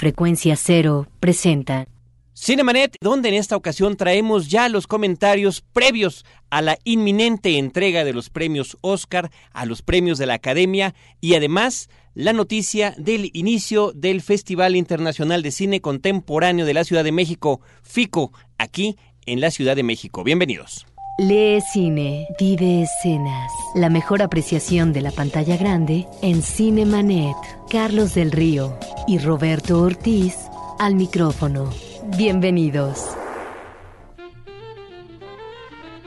Frecuencia 0.00 0.54
Cero 0.54 1.08
presenta 1.18 1.88
Cinemanet, 2.32 2.94
donde 3.00 3.30
en 3.30 3.34
esta 3.34 3.56
ocasión 3.56 3.96
traemos 3.96 4.48
ya 4.48 4.68
los 4.68 4.86
comentarios 4.86 5.60
previos 5.60 6.24
a 6.50 6.62
la 6.62 6.78
inminente 6.84 7.58
entrega 7.58 8.04
de 8.04 8.12
los 8.12 8.30
premios 8.30 8.78
Oscar, 8.80 9.32
a 9.52 9.66
los 9.66 9.82
premios 9.82 10.18
de 10.18 10.26
la 10.26 10.34
Academia 10.34 10.94
y 11.20 11.34
además 11.34 11.90
la 12.14 12.32
noticia 12.32 12.94
del 12.96 13.32
inicio 13.32 13.90
del 13.92 14.22
Festival 14.22 14.76
Internacional 14.76 15.42
de 15.42 15.50
Cine 15.50 15.80
Contemporáneo 15.80 16.64
de 16.64 16.74
la 16.74 16.84
Ciudad 16.84 17.02
de 17.02 17.10
México, 17.10 17.60
FICO, 17.82 18.32
aquí 18.56 18.96
en 19.26 19.40
la 19.40 19.50
Ciudad 19.50 19.74
de 19.74 19.82
México. 19.82 20.22
Bienvenidos. 20.22 20.86
Lee 21.20 21.60
Cine, 21.60 22.28
vive 22.38 22.82
escenas. 22.82 23.50
La 23.74 23.90
mejor 23.90 24.22
apreciación 24.22 24.92
de 24.92 25.00
la 25.00 25.10
pantalla 25.10 25.56
grande 25.56 26.06
en 26.22 26.42
Cinemanet. 26.42 27.34
Carlos 27.68 28.14
del 28.14 28.30
Río 28.30 28.78
y 29.08 29.18
Roberto 29.18 29.82
Ortiz 29.82 30.36
al 30.78 30.94
micrófono. 30.94 31.70
Bienvenidos. 32.16 33.04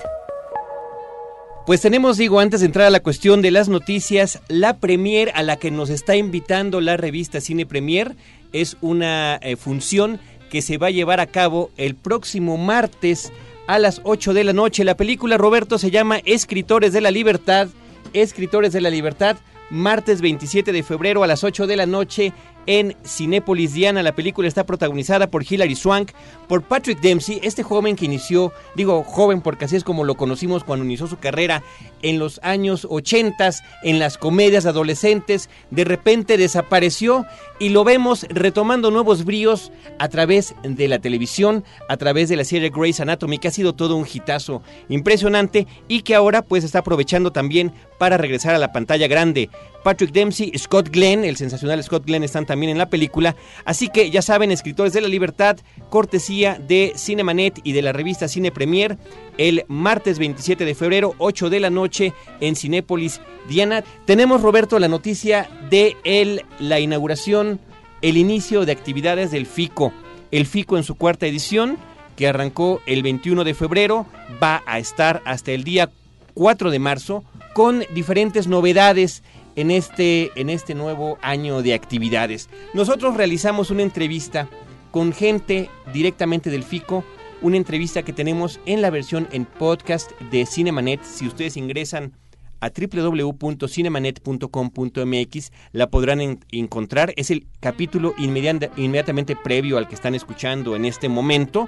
Pues 1.65 1.79
tenemos, 1.79 2.17
digo, 2.17 2.41
antes 2.41 2.59
de 2.59 2.65
entrar 2.65 2.87
a 2.87 2.89
la 2.89 2.99
cuestión 2.99 3.41
de 3.41 3.51
las 3.51 3.69
noticias, 3.69 4.41
la 4.49 4.79
premier 4.79 5.31
a 5.33 5.41
la 5.41 5.55
que 5.55 5.71
nos 5.71 5.89
está 5.89 6.17
invitando 6.17 6.81
la 6.81 6.97
revista 6.97 7.39
Cine 7.39 7.65
Premier 7.65 8.17
es 8.51 8.75
una 8.81 9.37
eh, 9.37 9.55
función 9.55 10.19
que 10.49 10.61
se 10.61 10.77
va 10.77 10.87
a 10.87 10.91
llevar 10.91 11.21
a 11.21 11.27
cabo 11.27 11.69
el 11.77 11.95
próximo 11.95 12.57
martes 12.57 13.31
a 13.69 13.77
las 13.77 14.01
8 14.03 14.33
de 14.33 14.43
la 14.43 14.51
noche. 14.51 14.83
La 14.83 14.97
película, 14.97 15.37
Roberto, 15.37 15.77
se 15.77 15.91
llama 15.91 16.21
Escritores 16.25 16.91
de 16.91 17.01
la 17.01 17.11
Libertad. 17.11 17.67
Escritores 18.13 18.73
de 18.73 18.81
la 18.81 18.89
Libertad, 18.89 19.37
martes 19.69 20.21
27 20.21 20.71
de 20.71 20.81
febrero 20.81 21.21
a 21.23 21.27
las 21.27 21.43
8 21.43 21.67
de 21.67 21.77
la 21.77 21.85
noche 21.85 22.33
en 22.65 22.95
Cinépolis 23.05 23.73
Diana. 23.73 24.03
La 24.03 24.15
película 24.15 24.47
está 24.47 24.65
protagonizada 24.65 25.27
por 25.27 25.43
Hilary 25.49 25.75
Swank, 25.75 26.11
por 26.47 26.63
Patrick 26.63 26.99
Dempsey, 26.99 27.39
este 27.43 27.63
joven 27.63 27.95
que 27.95 28.05
inició, 28.05 28.51
digo 28.75 29.03
joven 29.03 29.41
porque 29.41 29.65
así 29.65 29.75
es 29.75 29.83
como 29.83 30.03
lo 30.03 30.15
conocimos 30.15 30.63
cuando 30.63 30.85
inició 30.85 31.07
su 31.07 31.17
carrera 31.17 31.63
en 32.01 32.19
los 32.19 32.39
años 32.43 32.87
80 32.89 33.39
en 33.83 33.99
las 33.99 34.17
comedias 34.17 34.65
adolescentes, 34.65 35.49
de 35.71 35.83
repente 35.83 36.37
desapareció 36.37 37.25
y 37.59 37.69
lo 37.69 37.83
vemos 37.83 38.25
retomando 38.29 38.91
nuevos 38.91 39.25
bríos 39.25 39.71
a 39.97 40.07
través 40.09 40.55
de 40.63 40.87
la 40.87 40.99
televisión, 40.99 41.63
a 41.87 41.97
través 41.97 42.29
de 42.29 42.35
la 42.35 42.43
serie 42.43 42.69
Grey's 42.69 42.99
Anatomy, 42.99 43.37
que 43.37 43.49
ha 43.49 43.51
sido 43.51 43.73
todo 43.73 43.95
un 43.95 44.07
hitazo 44.11 44.61
impresionante 44.87 45.67
y 45.87 46.01
que 46.01 46.15
ahora 46.15 46.41
pues 46.41 46.63
está 46.63 46.79
aprovechando 46.79 47.31
también 47.31 47.73
para 47.97 48.17
regresar 48.17 48.55
a 48.55 48.59
la 48.59 48.71
pantalla 48.71 49.07
grande. 49.07 49.49
Patrick 49.83 50.11
Dempsey, 50.11 50.51
Scott 50.57 50.89
Glenn, 50.89 51.23
el 51.23 51.37
sensacional 51.37 51.83
Scott 51.83 52.05
Glenn 52.05 52.23
están 52.23 52.45
también 52.45 52.71
en 52.71 52.77
la 52.77 52.89
película. 52.89 53.35
Así 53.65 53.89
que 53.89 54.09
ya 54.11 54.21
saben, 54.21 54.51
escritores 54.51 54.93
de 54.93 55.01
la 55.01 55.07
libertad, 55.07 55.57
cortesía 55.89 56.59
de 56.59 56.93
Cinemanet 56.95 57.59
y 57.63 57.71
de 57.71 57.81
la 57.81 57.93
revista 57.93 58.27
Cine 58.27 58.51
Premier, 58.51 58.97
el 59.37 59.63
martes 59.67 60.19
27 60.19 60.65
de 60.65 60.75
febrero, 60.75 61.15
8 61.17 61.49
de 61.49 61.59
la 61.59 61.69
noche 61.69 62.13
en 62.41 62.55
Cinépolis 62.55 63.21
Diana. 63.47 63.83
Tenemos, 64.05 64.41
Roberto, 64.41 64.79
la 64.79 64.87
noticia 64.87 65.49
de 65.69 65.95
el, 66.03 66.43
la 66.59 66.79
inauguración, 66.79 67.59
el 68.01 68.17
inicio 68.17 68.65
de 68.65 68.71
actividades 68.71 69.31
del 69.31 69.45
FICO. 69.45 69.93
El 70.31 70.45
FICO 70.45 70.77
en 70.77 70.83
su 70.83 70.95
cuarta 70.95 71.25
edición, 71.25 71.77
que 72.15 72.27
arrancó 72.27 72.81
el 72.85 73.01
21 73.01 73.43
de 73.43 73.53
febrero, 73.53 74.05
va 74.43 74.61
a 74.65 74.77
estar 74.77 75.21
hasta 75.25 75.51
el 75.51 75.63
día 75.63 75.89
4 76.33 76.69
de 76.69 76.79
marzo 76.79 77.23
con 77.53 77.83
diferentes 77.93 78.47
novedades 78.47 79.23
en 79.55 79.71
este, 79.71 80.31
en 80.39 80.49
este 80.49 80.75
nuevo 80.75 81.17
año 81.21 81.61
de 81.61 81.73
actividades. 81.73 82.49
Nosotros 82.73 83.15
realizamos 83.15 83.71
una 83.71 83.83
entrevista 83.83 84.49
con 84.91 85.13
gente 85.13 85.69
directamente 85.93 86.49
del 86.49 86.63
FICO, 86.63 87.03
una 87.41 87.57
entrevista 87.57 88.03
que 88.03 88.13
tenemos 88.13 88.61
en 88.65 88.81
la 88.81 88.89
versión 88.89 89.27
en 89.31 89.45
podcast 89.45 90.11
de 90.31 90.45
Cinemanet. 90.45 91.03
Si 91.03 91.27
ustedes 91.27 91.57
ingresan 91.57 92.13
a 92.61 92.69
www.cinemanet.com.mx 92.69 95.51
la 95.71 95.89
podrán 95.89 96.39
encontrar. 96.51 97.13
Es 97.15 97.31
el 97.31 97.47
capítulo 97.59 98.13
inmediatamente 98.17 99.35
previo 99.35 99.77
al 99.77 99.87
que 99.87 99.95
están 99.95 100.13
escuchando 100.15 100.75
en 100.75 100.85
este 100.85 101.09
momento. 101.09 101.67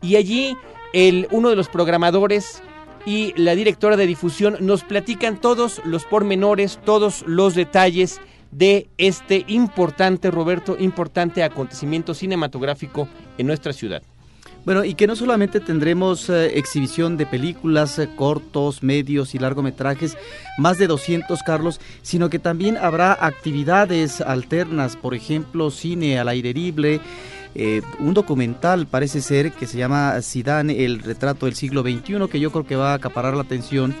Y 0.00 0.16
allí 0.16 0.56
el, 0.92 1.28
uno 1.30 1.50
de 1.50 1.56
los 1.56 1.68
programadores 1.68 2.62
y 3.06 3.32
la 3.36 3.54
directora 3.54 3.96
de 3.96 4.06
difusión 4.06 4.56
nos 4.60 4.84
platican 4.84 5.40
todos 5.40 5.80
los 5.84 6.04
pormenores, 6.04 6.78
todos 6.84 7.24
los 7.26 7.54
detalles 7.54 8.20
de 8.50 8.88
este 8.98 9.44
importante, 9.48 10.30
Roberto, 10.30 10.76
importante 10.78 11.42
acontecimiento 11.42 12.14
cinematográfico 12.14 13.08
en 13.38 13.46
nuestra 13.46 13.72
ciudad. 13.72 14.02
Bueno, 14.64 14.84
y 14.84 14.94
que 14.94 15.06
no 15.06 15.16
solamente 15.16 15.58
tendremos 15.58 16.28
eh, 16.28 16.58
exhibición 16.58 17.16
de 17.16 17.24
películas, 17.24 17.98
eh, 17.98 18.10
cortos, 18.14 18.82
medios 18.82 19.34
y 19.34 19.38
largometrajes, 19.38 20.18
más 20.58 20.76
de 20.76 20.86
200, 20.86 21.42
Carlos, 21.42 21.80
sino 22.02 22.28
que 22.28 22.38
también 22.38 22.76
habrá 22.76 23.16
actividades 23.24 24.20
alternas, 24.20 24.96
por 24.96 25.14
ejemplo, 25.14 25.70
cine 25.70 26.18
al 26.18 26.28
aire 26.28 26.52
libre, 26.52 27.00
eh, 27.54 27.82
un 27.98 28.14
documental, 28.14 28.86
parece 28.86 29.20
ser, 29.20 29.52
que 29.52 29.66
se 29.66 29.78
llama 29.78 30.20
Zidane, 30.22 30.84
el 30.84 31.00
retrato 31.00 31.46
del 31.46 31.54
siglo 31.54 31.82
XXI, 31.82 32.28
que 32.30 32.40
yo 32.40 32.50
creo 32.50 32.66
que 32.66 32.76
va 32.76 32.92
a 32.92 32.94
acaparar 32.94 33.34
la 33.34 33.42
atención 33.42 33.94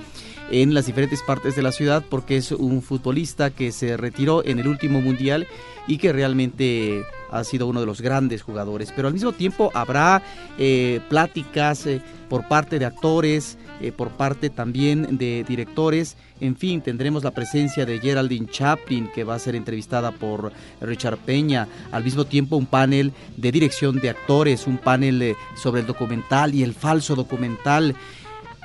en 0.50 0.74
las 0.74 0.86
diferentes 0.86 1.22
partes 1.22 1.56
de 1.56 1.62
la 1.62 1.72
ciudad 1.72 2.04
porque 2.08 2.36
es 2.36 2.52
un 2.52 2.82
futbolista 2.82 3.50
que 3.50 3.72
se 3.72 3.96
retiró 3.96 4.44
en 4.44 4.58
el 4.58 4.68
último 4.68 5.00
mundial 5.00 5.46
y 5.86 5.98
que 5.98 6.12
realmente 6.12 7.02
ha 7.30 7.44
sido 7.44 7.66
uno 7.66 7.80
de 7.80 7.86
los 7.86 8.00
grandes 8.00 8.42
jugadores. 8.42 8.92
Pero 8.94 9.08
al 9.08 9.14
mismo 9.14 9.32
tiempo 9.32 9.70
habrá 9.74 10.22
eh, 10.58 11.00
pláticas 11.08 11.86
eh, 11.86 12.00
por 12.28 12.46
parte 12.48 12.78
de 12.78 12.84
actores, 12.84 13.58
eh, 13.80 13.92
por 13.92 14.10
parte 14.10 14.50
también 14.50 15.16
de 15.16 15.44
directores. 15.46 16.16
En 16.40 16.56
fin, 16.56 16.80
tendremos 16.80 17.24
la 17.24 17.30
presencia 17.30 17.86
de 17.86 17.98
Geraldine 17.98 18.48
Chaplin, 18.48 19.08
que 19.14 19.24
va 19.24 19.34
a 19.34 19.38
ser 19.38 19.54
entrevistada 19.54 20.10
por 20.10 20.52
Richard 20.80 21.18
Peña. 21.18 21.68
Al 21.92 22.04
mismo 22.04 22.24
tiempo, 22.24 22.56
un 22.56 22.66
panel 22.66 23.12
de 23.36 23.52
dirección 23.52 24.00
de 24.00 24.10
actores, 24.10 24.66
un 24.66 24.78
panel 24.78 25.36
sobre 25.56 25.82
el 25.82 25.86
documental 25.86 26.54
y 26.54 26.62
el 26.62 26.74
falso 26.74 27.14
documental. 27.14 27.94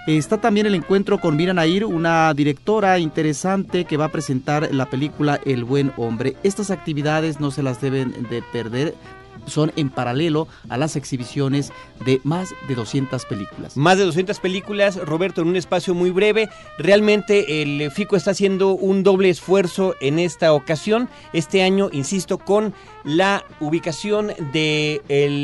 Está 0.08 0.40
también 0.40 0.68
el 0.68 0.76
encuentro 0.76 1.20
con 1.20 1.36
Mira 1.36 1.54
Nair, 1.54 1.84
una 1.84 2.32
directora 2.36 3.00
interesante 3.00 3.86
que 3.86 3.98
va 3.98 4.06
a 4.06 4.12
presentar 4.12 4.70
la 4.72 4.88
película 4.88 5.40
El 5.46 5.64
Buen 5.64 5.92
Hombre. 5.98 6.36
Estas 6.44 6.70
actividades 6.70 7.40
no 7.40 7.50
se 7.50 7.64
las 7.64 7.82
deben 7.82 8.14
de 8.30 8.44
perder 8.44 8.94
son 9.48 9.72
en 9.76 9.90
paralelo 9.90 10.48
a 10.70 10.78
las 10.78 10.96
exhibiciones 10.96 11.72
de 12.06 12.20
más 12.24 12.54
de 12.68 12.76
200 12.76 13.26
películas. 13.26 13.78
Más 13.78 13.98
de 13.98 14.06
200 14.06 14.40
películas, 14.40 14.98
Roberto, 14.98 15.42
en 15.42 15.50
un 15.50 15.56
espacio 15.56 15.94
muy 15.94 16.10
breve. 16.10 16.50
Realmente 16.78 17.62
el 17.62 17.92
FICO 17.92 18.16
está 18.16 18.32
haciendo 18.32 18.72
un 18.72 19.04
doble 19.04 19.30
esfuerzo 19.30 19.96
en 20.02 20.20
esta 20.20 20.54
ocasión. 20.54 21.10
Este 21.34 21.64
año, 21.64 21.90
insisto, 21.92 22.38
con 22.38 22.74
la 23.06 23.46
ubicación 23.60 24.32
del 24.52 25.02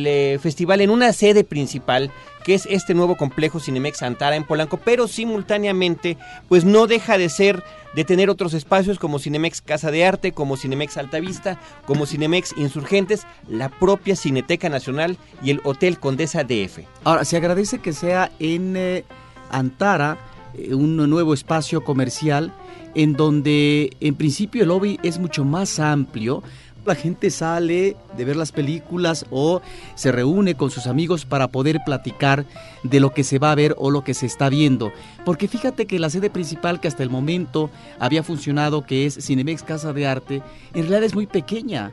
eh, 0.07 0.39
festival 0.41 0.81
en 0.81 0.89
una 0.89 1.13
sede 1.13 1.43
principal 1.43 2.11
que 2.43 2.55
es 2.55 2.67
este 2.69 2.93
nuevo 2.93 3.17
complejo 3.17 3.59
Cinemex 3.59 4.01
Antara 4.01 4.35
en 4.35 4.43
Polanco, 4.43 4.77
pero 4.77 5.07
simultáneamente 5.07 6.17
pues 6.49 6.65
no 6.65 6.87
deja 6.87 7.17
de 7.17 7.29
ser 7.29 7.63
de 7.95 8.03
tener 8.03 8.29
otros 8.29 8.53
espacios 8.53 8.99
como 8.99 9.19
Cinemex 9.19 9.61
Casa 9.61 9.91
de 9.91 10.05
Arte, 10.05 10.31
como 10.31 10.57
Cinemex 10.57 10.97
Altavista, 10.97 11.59
como 11.85 12.05
Cinemex 12.05 12.53
Insurgentes, 12.57 13.27
la 13.47 13.69
propia 13.69 14.15
Cineteca 14.15 14.69
Nacional 14.69 15.17
y 15.43 15.51
el 15.51 15.61
Hotel 15.63 15.99
Condesa 15.99 16.43
DF. 16.43 16.79
Ahora, 17.03 17.25
se 17.25 17.37
agradece 17.37 17.79
que 17.79 17.93
sea 17.93 18.31
en 18.39 18.75
eh, 18.77 19.03
Antara 19.51 20.17
eh, 20.53 20.73
un 20.73 20.97
nuevo 20.97 21.33
espacio 21.33 21.83
comercial 21.83 22.53
en 22.95 23.13
donde 23.13 23.95
en 23.99 24.15
principio 24.15 24.63
el 24.63 24.69
lobby 24.69 24.99
es 25.03 25.19
mucho 25.19 25.45
más 25.45 25.79
amplio. 25.79 26.43
La 26.83 26.95
gente 26.95 27.29
sale 27.29 27.95
de 28.17 28.25
ver 28.25 28.35
las 28.35 28.51
películas 28.51 29.25
o 29.29 29.61
se 29.93 30.11
reúne 30.11 30.55
con 30.55 30.71
sus 30.71 30.87
amigos 30.87 31.25
para 31.25 31.49
poder 31.49 31.79
platicar 31.85 32.45
de 32.83 32.99
lo 32.99 33.13
que 33.13 33.23
se 33.23 33.37
va 33.37 33.51
a 33.51 33.55
ver 33.55 33.75
o 33.77 33.91
lo 33.91 34.03
que 34.03 34.15
se 34.15 34.25
está 34.25 34.49
viendo. 34.49 34.91
Porque 35.23 35.47
fíjate 35.47 35.85
que 35.85 35.99
la 35.99 36.09
sede 36.09 36.31
principal 36.31 36.79
que 36.79 36.87
hasta 36.87 37.03
el 37.03 37.11
momento 37.11 37.69
había 37.99 38.23
funcionado, 38.23 38.83
que 38.83 39.05
es 39.05 39.15
Cinemex 39.23 39.61
Casa 39.61 39.93
de 39.93 40.07
Arte, 40.07 40.41
en 40.73 40.81
realidad 40.81 41.03
es 41.03 41.13
muy 41.13 41.27
pequeña 41.27 41.91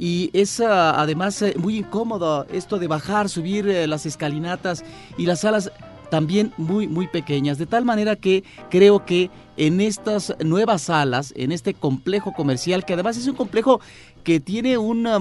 y 0.00 0.30
es 0.32 0.60
ah, 0.60 0.98
además 0.98 1.40
eh, 1.42 1.54
muy 1.58 1.76
incómodo 1.76 2.46
esto 2.50 2.78
de 2.78 2.86
bajar, 2.86 3.28
subir 3.28 3.68
eh, 3.68 3.86
las 3.86 4.06
escalinatas 4.06 4.82
y 5.18 5.26
las 5.26 5.40
salas 5.40 5.70
también 6.10 6.52
muy, 6.56 6.88
muy 6.88 7.06
pequeñas, 7.06 7.58
de 7.58 7.66
tal 7.66 7.84
manera 7.84 8.16
que 8.16 8.44
creo 8.68 9.04
que 9.06 9.30
en 9.56 9.80
estas 9.80 10.34
nuevas 10.44 10.82
salas, 10.82 11.32
en 11.36 11.52
este 11.52 11.74
complejo 11.74 12.32
comercial, 12.32 12.84
que 12.84 12.94
además 12.94 13.16
es 13.16 13.26
un 13.26 13.36
complejo 13.36 13.80
que 14.24 14.40
tiene 14.40 14.76
una 14.76 15.18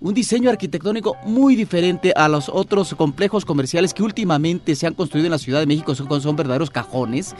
un 0.00 0.14
diseño 0.14 0.50
arquitectónico 0.50 1.16
muy 1.24 1.56
diferente 1.56 2.12
a 2.14 2.28
los 2.28 2.48
otros 2.48 2.94
complejos 2.94 3.44
comerciales 3.44 3.94
que 3.94 4.02
últimamente 4.02 4.76
se 4.76 4.86
han 4.86 4.94
construido 4.94 5.26
en 5.26 5.32
la 5.32 5.38
Ciudad 5.38 5.60
de 5.60 5.66
México, 5.66 5.94
son, 5.94 6.36
verdaderos 6.36 6.70
cajones. 6.70 7.34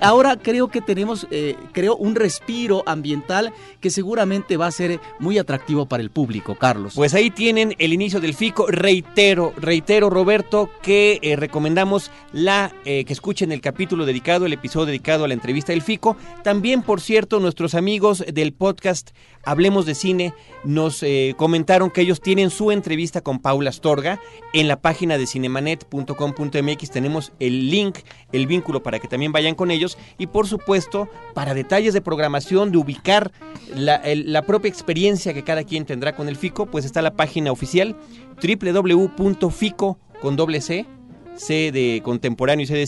Ahora 0.00 0.36
creo 0.36 0.68
que 0.68 0.80
tenemos, 0.80 1.26
eh, 1.30 1.56
creo, 1.72 1.96
un 1.96 2.14
respiro 2.14 2.82
ambiental 2.86 3.52
que 3.80 3.90
seguramente 3.90 4.56
va 4.56 4.66
a 4.66 4.70
ser 4.70 5.00
muy 5.18 5.38
atractivo 5.38 5.86
para 5.86 6.02
el 6.02 6.10
público, 6.10 6.54
Carlos. 6.54 6.94
Pues 6.94 7.14
ahí 7.14 7.30
tienen 7.30 7.74
el 7.78 7.92
inicio 7.92 8.20
del 8.20 8.34
FICO. 8.34 8.66
Reitero, 8.66 9.52
reitero, 9.56 10.10
Roberto, 10.10 10.70
que 10.82 11.18
eh, 11.22 11.36
recomendamos 11.36 12.10
la 12.32 12.72
eh, 12.84 13.04
que 13.04 13.12
escuchen 13.12 13.52
el 13.52 13.60
capítulo 13.60 14.04
dedicado, 14.04 14.46
el 14.46 14.52
episodio 14.52 14.86
dedicado 14.86 15.24
a 15.24 15.28
la 15.28 15.34
entrevista 15.34 15.72
del 15.72 15.82
FICO. 15.82 16.16
También, 16.42 16.82
por 16.82 17.00
cierto, 17.00 17.40
nuestros 17.40 17.74
amigos 17.74 18.24
del 18.32 18.52
podcast 18.52 19.10
Hablemos 19.44 19.86
de 19.86 19.94
Cine 19.94 20.34
nos 20.64 21.04
comentaron 21.36 21.90
que 21.90 22.02
ellos 22.02 22.20
tienen 22.20 22.50
su 22.50 22.70
entrevista 22.70 23.20
con 23.20 23.40
Paula 23.40 23.70
Astorga 23.70 24.20
en 24.52 24.68
la 24.68 24.80
página 24.80 25.18
de 25.18 25.26
cinemanet.com.mx. 25.26 26.90
Tenemos 26.90 27.32
el 27.40 27.70
link, 27.70 27.98
el 28.32 28.46
vínculo 28.46 28.82
para 28.82 28.98
que 28.98 29.08
también 29.08 29.32
vayan 29.32 29.54
con 29.54 29.70
ellos. 29.70 29.98
Y 30.18 30.28
por 30.28 30.46
supuesto, 30.46 31.08
para 31.34 31.54
detalles 31.54 31.94
de 31.94 32.00
programación, 32.00 32.70
de 32.70 32.78
ubicar 32.78 33.32
la, 33.74 34.42
propia 34.42 34.68
experiencia 34.68 35.34
que 35.34 35.44
cada 35.44 35.64
quien 35.64 35.84
tendrá 35.84 36.14
con 36.14 36.28
el 36.28 36.36
FICO, 36.36 36.66
pues 36.66 36.84
está 36.84 37.02
la 37.02 37.14
página 37.14 37.52
oficial 37.52 37.96
www.fico 38.42 39.98
con 40.20 40.36
doble 40.36 40.60
C, 40.60 40.86
C 41.34 41.72
de 41.72 42.00
contemporáneo 42.04 42.64
y 42.64 42.66
C 42.66 42.74
de 42.74 42.86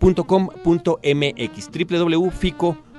www.fico.com.mx. 0.00 2.89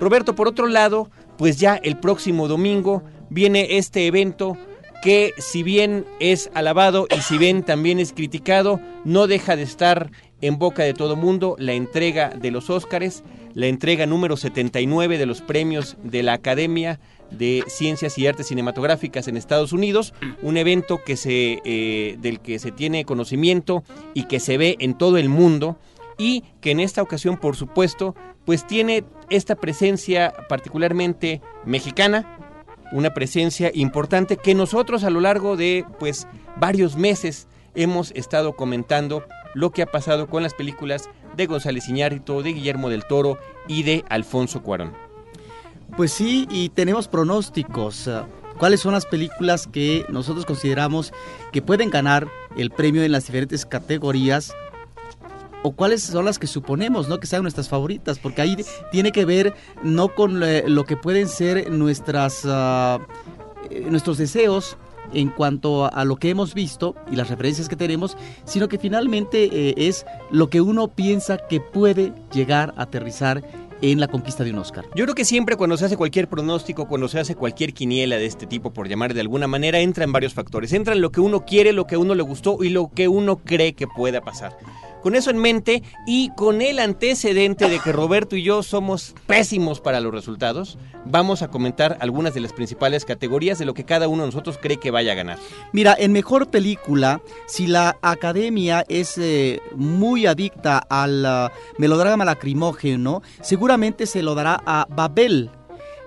Roberto, 0.00 0.34
por 0.34 0.48
otro 0.48 0.66
lado, 0.66 1.10
pues 1.38 1.58
ya 1.58 1.76
el 1.76 1.98
próximo 1.98 2.48
domingo 2.48 3.02
viene 3.30 3.76
este 3.76 4.06
evento 4.06 4.56
que 5.02 5.32
si 5.38 5.62
bien 5.62 6.04
es 6.20 6.50
alabado 6.54 7.06
y 7.14 7.20
si 7.20 7.38
bien 7.38 7.62
también 7.62 7.98
es 7.98 8.12
criticado, 8.12 8.80
no 9.04 9.26
deja 9.26 9.54
de 9.54 9.62
estar 9.62 10.10
en 10.40 10.58
boca 10.58 10.82
de 10.82 10.94
todo 10.94 11.16
mundo 11.16 11.56
la 11.58 11.74
entrega 11.74 12.30
de 12.30 12.50
los 12.50 12.70
Óscares, 12.70 13.22
la 13.54 13.66
entrega 13.66 14.06
número 14.06 14.36
79 14.36 15.18
de 15.18 15.26
los 15.26 15.40
premios 15.42 15.96
de 16.02 16.22
la 16.22 16.34
Academia 16.34 17.00
de 17.30 17.64
Ciencias 17.68 18.18
y 18.18 18.26
Artes 18.26 18.48
Cinematográficas 18.48 19.28
en 19.28 19.36
Estados 19.36 19.72
Unidos, 19.72 20.14
un 20.42 20.56
evento 20.56 21.00
que 21.04 21.16
se, 21.16 21.60
eh, 21.64 22.16
del 22.20 22.40
que 22.40 22.58
se 22.58 22.70
tiene 22.70 23.04
conocimiento 23.04 23.82
y 24.14 24.24
que 24.24 24.40
se 24.40 24.58
ve 24.58 24.76
en 24.78 24.96
todo 24.96 25.16
el 25.18 25.28
mundo 25.28 25.78
y 26.18 26.44
que 26.60 26.70
en 26.70 26.80
esta 26.80 27.02
ocasión, 27.02 27.36
por 27.36 27.56
supuesto, 27.56 28.14
pues 28.44 28.66
tiene 28.66 29.04
esta 29.28 29.56
presencia 29.56 30.32
particularmente 30.48 31.42
mexicana, 31.64 32.38
una 32.92 33.12
presencia 33.12 33.70
importante 33.74 34.36
que 34.36 34.54
nosotros 34.54 35.04
a 35.04 35.10
lo 35.10 35.20
largo 35.20 35.56
de 35.56 35.84
pues 35.98 36.28
varios 36.58 36.96
meses 36.96 37.48
hemos 37.74 38.12
estado 38.12 38.54
comentando 38.54 39.24
lo 39.54 39.70
que 39.70 39.82
ha 39.82 39.86
pasado 39.86 40.28
con 40.28 40.42
las 40.42 40.54
películas 40.54 41.10
de 41.36 41.46
González 41.46 41.88
Iñárritu, 41.88 42.42
de 42.42 42.52
Guillermo 42.52 42.88
del 42.88 43.04
Toro 43.04 43.38
y 43.68 43.82
de 43.82 44.04
Alfonso 44.08 44.62
Cuarón. 44.62 44.92
Pues 45.96 46.12
sí, 46.12 46.46
y 46.50 46.68
tenemos 46.70 47.08
pronósticos. 47.08 48.10
¿Cuáles 48.58 48.80
son 48.80 48.92
las 48.94 49.06
películas 49.06 49.66
que 49.66 50.06
nosotros 50.08 50.46
consideramos 50.46 51.12
que 51.52 51.62
pueden 51.62 51.90
ganar 51.90 52.28
el 52.56 52.70
premio 52.70 53.02
en 53.02 53.12
las 53.12 53.26
diferentes 53.26 53.66
categorías 53.66 54.54
o 55.66 55.72
cuáles 55.72 56.04
son 56.04 56.24
las 56.24 56.38
que 56.38 56.46
suponemos, 56.46 57.08
¿no? 57.08 57.18
Que 57.18 57.26
sean 57.26 57.42
nuestras 57.42 57.68
favoritas, 57.68 58.20
porque 58.20 58.40
ahí 58.40 58.56
tiene 58.92 59.10
que 59.10 59.24
ver 59.24 59.52
no 59.82 60.14
con 60.14 60.40
lo 60.40 60.84
que 60.84 60.96
pueden 60.96 61.28
ser 61.28 61.72
nuestras, 61.72 62.42
ah, 62.44 63.00
eh, 63.68 63.84
nuestros 63.90 64.16
deseos 64.16 64.76
en 65.12 65.28
cuanto 65.28 65.92
a 65.92 66.04
lo 66.04 66.16
que 66.16 66.30
hemos 66.30 66.54
visto 66.54 66.94
y 67.10 67.16
las 67.16 67.30
referencias 67.30 67.68
que 67.68 67.74
tenemos, 67.74 68.16
sino 68.44 68.68
que 68.68 68.78
finalmente 68.78 69.44
eh, 69.70 69.74
es 69.76 70.06
lo 70.30 70.50
que 70.50 70.60
uno 70.60 70.86
piensa 70.86 71.36
que 71.36 71.60
puede 71.60 72.12
llegar 72.32 72.72
a 72.76 72.82
aterrizar 72.82 73.42
en 73.82 74.00
la 74.00 74.08
conquista 74.08 74.44
de 74.44 74.52
un 74.52 74.58
Oscar. 74.58 74.84
Yo 74.94 75.04
creo 75.04 75.14
que 75.14 75.24
siempre 75.24 75.56
cuando 75.56 75.76
se 75.76 75.84
hace 75.84 75.96
cualquier 75.96 76.28
pronóstico, 76.28 76.88
cuando 76.88 77.08
se 77.08 77.18
hace 77.18 77.34
cualquier 77.34 77.72
quiniela 77.72 78.16
de 78.16 78.26
este 78.26 78.46
tipo, 78.46 78.72
por 78.72 78.88
llamar 78.88 79.14
de 79.14 79.20
alguna 79.20 79.46
manera, 79.46 79.80
entra 79.80 80.04
en 80.04 80.12
varios 80.12 80.34
factores. 80.34 80.72
Entra 80.72 80.94
en 80.94 81.00
lo 81.00 81.10
que 81.10 81.20
uno 81.20 81.44
quiere, 81.44 81.72
lo 81.72 81.86
que 81.86 81.96
a 81.96 81.98
uno 81.98 82.14
le 82.14 82.22
gustó 82.22 82.62
y 82.62 82.68
lo 82.70 82.90
que 82.90 83.08
uno 83.08 83.36
cree 83.36 83.74
que 83.74 83.86
pueda 83.86 84.20
pasar. 84.20 84.56
Con 85.02 85.14
eso 85.14 85.30
en 85.30 85.38
mente 85.38 85.84
y 86.04 86.30
con 86.30 86.60
el 86.62 86.80
antecedente 86.80 87.68
de 87.68 87.78
que 87.78 87.92
Roberto 87.92 88.34
y 88.34 88.42
yo 88.42 88.64
somos 88.64 89.14
pésimos 89.26 89.80
para 89.80 90.00
los 90.00 90.12
resultados, 90.12 90.78
vamos 91.04 91.42
a 91.42 91.48
comentar 91.48 91.96
algunas 92.00 92.34
de 92.34 92.40
las 92.40 92.52
principales 92.52 93.04
categorías 93.04 93.58
de 93.60 93.66
lo 93.66 93.74
que 93.74 93.84
cada 93.84 94.08
uno 94.08 94.24
de 94.24 94.28
nosotros 94.28 94.58
cree 94.60 94.78
que 94.78 94.90
vaya 94.90 95.12
a 95.12 95.14
ganar. 95.14 95.38
Mira, 95.72 95.94
en 95.96 96.10
mejor 96.10 96.50
película, 96.50 97.20
si 97.46 97.68
la 97.68 97.98
academia 98.02 98.84
es 98.88 99.16
eh, 99.18 99.60
muy 99.76 100.26
adicta 100.26 100.78
al 100.78 101.24
uh, 101.24 101.80
melodrama 101.80 102.24
lacrimógeno, 102.24 103.22
seguramente 103.66 104.06
se 104.06 104.22
lo 104.22 104.36
dará 104.36 104.62
a 104.64 104.86
Babel 104.88 105.50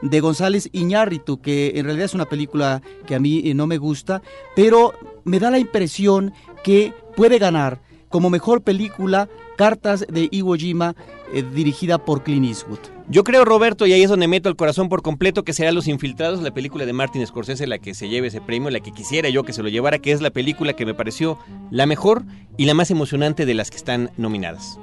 de 0.01 0.21
González 0.21 0.69
Iñárritu, 0.71 1.41
que 1.41 1.73
en 1.75 1.83
realidad 1.83 2.05
es 2.05 2.13
una 2.13 2.23
película 2.23 2.81
que 3.05 3.15
a 3.15 3.19
mí 3.19 3.41
eh, 3.43 3.53
no 3.53 3.67
me 3.67 3.77
gusta, 3.77 4.21
pero 4.55 4.93
me 5.25 5.39
da 5.39 5.51
la 5.51 5.59
impresión 5.59 6.31
que 6.63 6.93
puede 7.17 7.37
ganar 7.37 7.81
como 8.07 8.29
mejor 8.29 8.61
película 8.61 9.27
Cartas 9.57 10.05
de 10.07 10.29
Iwo 10.31 10.55
Jima, 10.55 10.95
eh, 11.33 11.43
dirigida 11.53 11.97
por 11.97 12.23
Clint 12.23 12.45
Eastwood. 12.45 12.79
Yo 13.09 13.25
creo, 13.25 13.43
Roberto, 13.43 13.85
y 13.85 13.91
ahí 13.91 14.03
es 14.03 14.09
donde 14.09 14.29
meto 14.29 14.47
el 14.47 14.55
corazón 14.55 14.87
por 14.87 15.01
completo, 15.01 15.43
que 15.43 15.51
será 15.51 15.73
Los 15.73 15.89
Infiltrados, 15.89 16.41
la 16.41 16.53
película 16.53 16.85
de 16.85 16.93
Martin 16.93 17.27
Scorsese, 17.27 17.67
la 17.67 17.79
que 17.79 17.93
se 17.93 18.07
lleve 18.07 18.29
ese 18.29 18.39
premio, 18.39 18.69
la 18.69 18.79
que 18.79 18.93
quisiera 18.93 19.27
yo 19.27 19.43
que 19.43 19.51
se 19.51 19.63
lo 19.63 19.67
llevara, 19.67 19.99
que 19.99 20.13
es 20.13 20.21
la 20.21 20.29
película 20.29 20.77
que 20.77 20.85
me 20.85 20.93
pareció 20.93 21.37
la 21.71 21.85
mejor 21.85 22.23
y 22.55 22.67
la 22.67 22.73
más 22.73 22.89
emocionante 22.89 23.45
de 23.45 23.53
las 23.53 23.69
que 23.69 23.75
están 23.75 24.11
nominadas. 24.15 24.79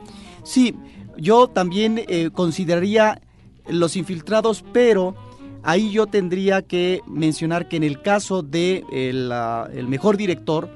Sí, 0.47 0.77
yo 1.17 1.49
también 1.49 2.03
eh, 2.09 2.31
consideraría 2.33 3.21
Los 3.69 3.97
Infiltrados, 3.97 4.65
pero 4.73 5.15
ahí 5.63 5.91
yo 5.91 6.07
tendría 6.07 6.63
que 6.63 7.01
mencionar 7.07 7.69
que 7.69 7.77
en 7.77 7.83
el 7.83 8.03
caso 8.03 8.43
de 8.43 8.85
el 8.91 9.89
mejor 9.89 10.17
director, 10.17 10.71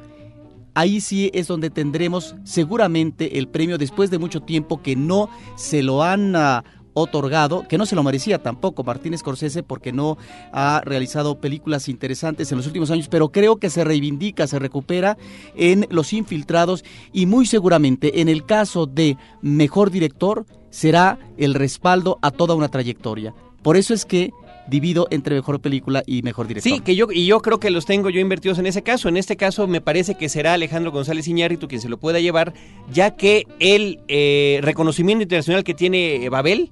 ahí 0.74 1.00
sí 1.00 1.30
es 1.34 1.46
donde 1.46 1.70
tendremos 1.70 2.34
seguramente 2.44 3.38
el 3.38 3.48
premio 3.48 3.78
después 3.78 4.10
de 4.10 4.18
mucho 4.18 4.40
tiempo 4.40 4.82
que 4.82 4.96
no 4.96 5.28
se 5.56 5.82
lo 5.82 6.02
han 6.02 6.34
ah, 6.36 6.64
otorgado, 6.94 7.66
que 7.68 7.78
no 7.78 7.86
se 7.86 7.96
lo 7.96 8.02
merecía 8.02 8.42
tampoco 8.42 8.84
Martínez 8.84 9.20
Scorsese 9.20 9.62
porque 9.62 9.92
no 9.92 10.18
ha 10.52 10.82
realizado 10.84 11.40
películas 11.40 11.88
interesantes 11.88 12.50
en 12.50 12.58
los 12.58 12.66
últimos 12.66 12.90
años, 12.90 13.08
pero 13.08 13.30
creo 13.30 13.56
que 13.56 13.70
se 13.70 13.84
reivindica, 13.84 14.46
se 14.46 14.58
recupera 14.58 15.16
en 15.54 15.86
Los 15.90 16.12
Infiltrados 16.12 16.84
y 17.12 17.26
muy 17.26 17.46
seguramente 17.46 18.20
en 18.20 18.28
el 18.28 18.44
caso 18.44 18.86
de 18.86 19.16
Mejor 19.42 19.90
Director 19.90 20.46
será 20.70 21.18
el 21.36 21.54
respaldo 21.54 22.18
a 22.22 22.30
toda 22.30 22.54
una 22.54 22.68
trayectoria. 22.68 23.34
Por 23.62 23.76
eso 23.76 23.92
es 23.92 24.04
que 24.04 24.30
divido 24.68 25.08
entre 25.10 25.34
mejor 25.34 25.60
película 25.60 26.02
y 26.06 26.22
mejor 26.22 26.46
director. 26.46 26.72
Sí, 26.72 26.80
que 26.80 26.96
yo, 26.96 27.08
y 27.12 27.26
yo 27.26 27.40
creo 27.40 27.60
que 27.60 27.70
los 27.70 27.86
tengo 27.86 28.10
yo 28.10 28.20
invertidos 28.20 28.58
en 28.58 28.66
ese 28.66 28.82
caso. 28.82 29.08
En 29.08 29.16
este 29.16 29.36
caso 29.36 29.66
me 29.66 29.80
parece 29.80 30.14
que 30.14 30.28
será 30.28 30.54
Alejandro 30.54 30.92
González 30.92 31.26
Iñárritu 31.28 31.68
quien 31.68 31.80
se 31.80 31.88
lo 31.88 31.98
pueda 31.98 32.20
llevar, 32.20 32.52
ya 32.92 33.16
que 33.16 33.46
el 33.58 34.00
eh, 34.08 34.60
reconocimiento 34.62 35.22
internacional 35.22 35.64
que 35.64 35.74
tiene 35.74 36.28
Babel 36.28 36.70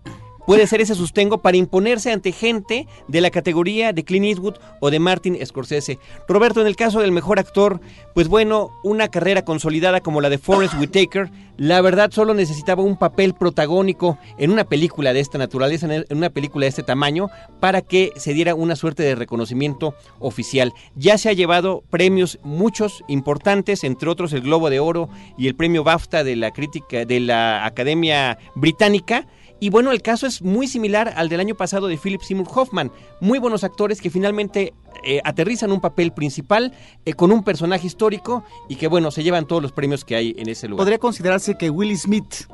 puede 0.49 0.67
ser 0.67 0.81
ese 0.81 0.95
sustengo 0.95 1.43
para 1.43 1.59
imponerse 1.59 2.11
ante 2.11 2.33
gente 2.33 2.87
de 3.07 3.21
la 3.21 3.28
categoría 3.28 3.93
de 3.93 4.02
Clint 4.02 4.25
Eastwood 4.25 4.55
o 4.81 4.90
de 4.90 4.99
Martin 4.99 5.37
Scorsese. 5.45 5.99
Roberto, 6.26 6.62
en 6.62 6.67
el 6.67 6.75
caso 6.75 7.00
del 7.00 7.12
mejor 7.12 7.38
actor, 7.38 7.83
pues 8.14 8.28
bueno, 8.28 8.71
una 8.83 9.09
carrera 9.09 9.45
consolidada 9.45 10.00
como 10.00 10.23
la 10.23 10.31
de 10.31 10.38
Forrest 10.38 10.73
Whitaker, 10.81 11.31
la 11.59 11.83
verdad 11.83 12.12
solo 12.12 12.33
necesitaba 12.33 12.83
un 12.83 12.97
papel 12.97 13.35
protagónico 13.35 14.17
en 14.38 14.50
una 14.50 14.64
película 14.64 15.12
de 15.12 15.21
esta 15.21 15.37
naturaleza, 15.37 15.87
en 15.93 16.17
una 16.17 16.31
película 16.31 16.64
de 16.64 16.71
este 16.71 16.83
tamaño, 16.83 17.28
para 17.61 17.83
que 17.83 18.12
se 18.17 18.33
diera 18.33 18.55
una 18.55 18.75
suerte 18.75 19.02
de 19.02 19.17
reconocimiento 19.17 19.95
oficial. 20.19 20.73
Ya 20.95 21.19
se 21.19 21.28
ha 21.28 21.35
llevado 21.35 21.83
premios 21.90 22.38
muchos 22.43 23.05
importantes, 23.07 23.85
entre 23.85 24.09
otros 24.09 24.33
el 24.33 24.40
Globo 24.40 24.71
de 24.71 24.81
Oro 24.81 25.11
y 25.37 25.47
el 25.47 25.57
premio 25.57 25.85
BAFTA 25.85 26.25
de 26.25 26.37
la 26.37 26.52
crítica 26.52 27.05
de 27.05 27.21
la 27.21 27.67
Academia 27.67 28.38
Británica. 28.55 29.26
Y 29.61 29.71
bueno, 29.71 29.91
el 29.91 30.03
caso 30.03 30.27
es 30.27 30.43
muy 30.43 30.69
similar 30.69 31.12
al 31.17 31.29
del 31.29 31.41
año 31.41 31.57
pasado 31.57 31.88
de 31.88 31.99
Philip 31.99 32.21
Seymour 32.23 32.49
Hoffman. 32.55 32.93
Muy 33.21 33.38
buenos 33.38 33.65
actores 33.65 34.00
que 34.00 34.11
finalmente 34.11 34.73
eh, 35.05 35.21
aterrizan 35.25 35.73
un 35.73 35.81
papel 35.81 36.12
principal 36.12 36.73
eh, 37.05 37.15
con 37.15 37.33
un 37.33 37.43
personaje 37.43 37.87
histórico 37.87 38.45
y 38.69 38.77
que 38.77 38.87
bueno, 38.87 39.11
se 39.11 39.23
llevan 39.23 39.47
todos 39.47 39.62
los 39.62 39.73
premios 39.73 40.05
que 40.05 40.15
hay 40.15 40.35
en 40.38 40.49
ese 40.49 40.69
lugar. 40.69 40.85
Podría 40.85 40.99
considerarse 40.99 41.57
que 41.57 41.71
Will 41.71 41.97
Smith 41.99 42.47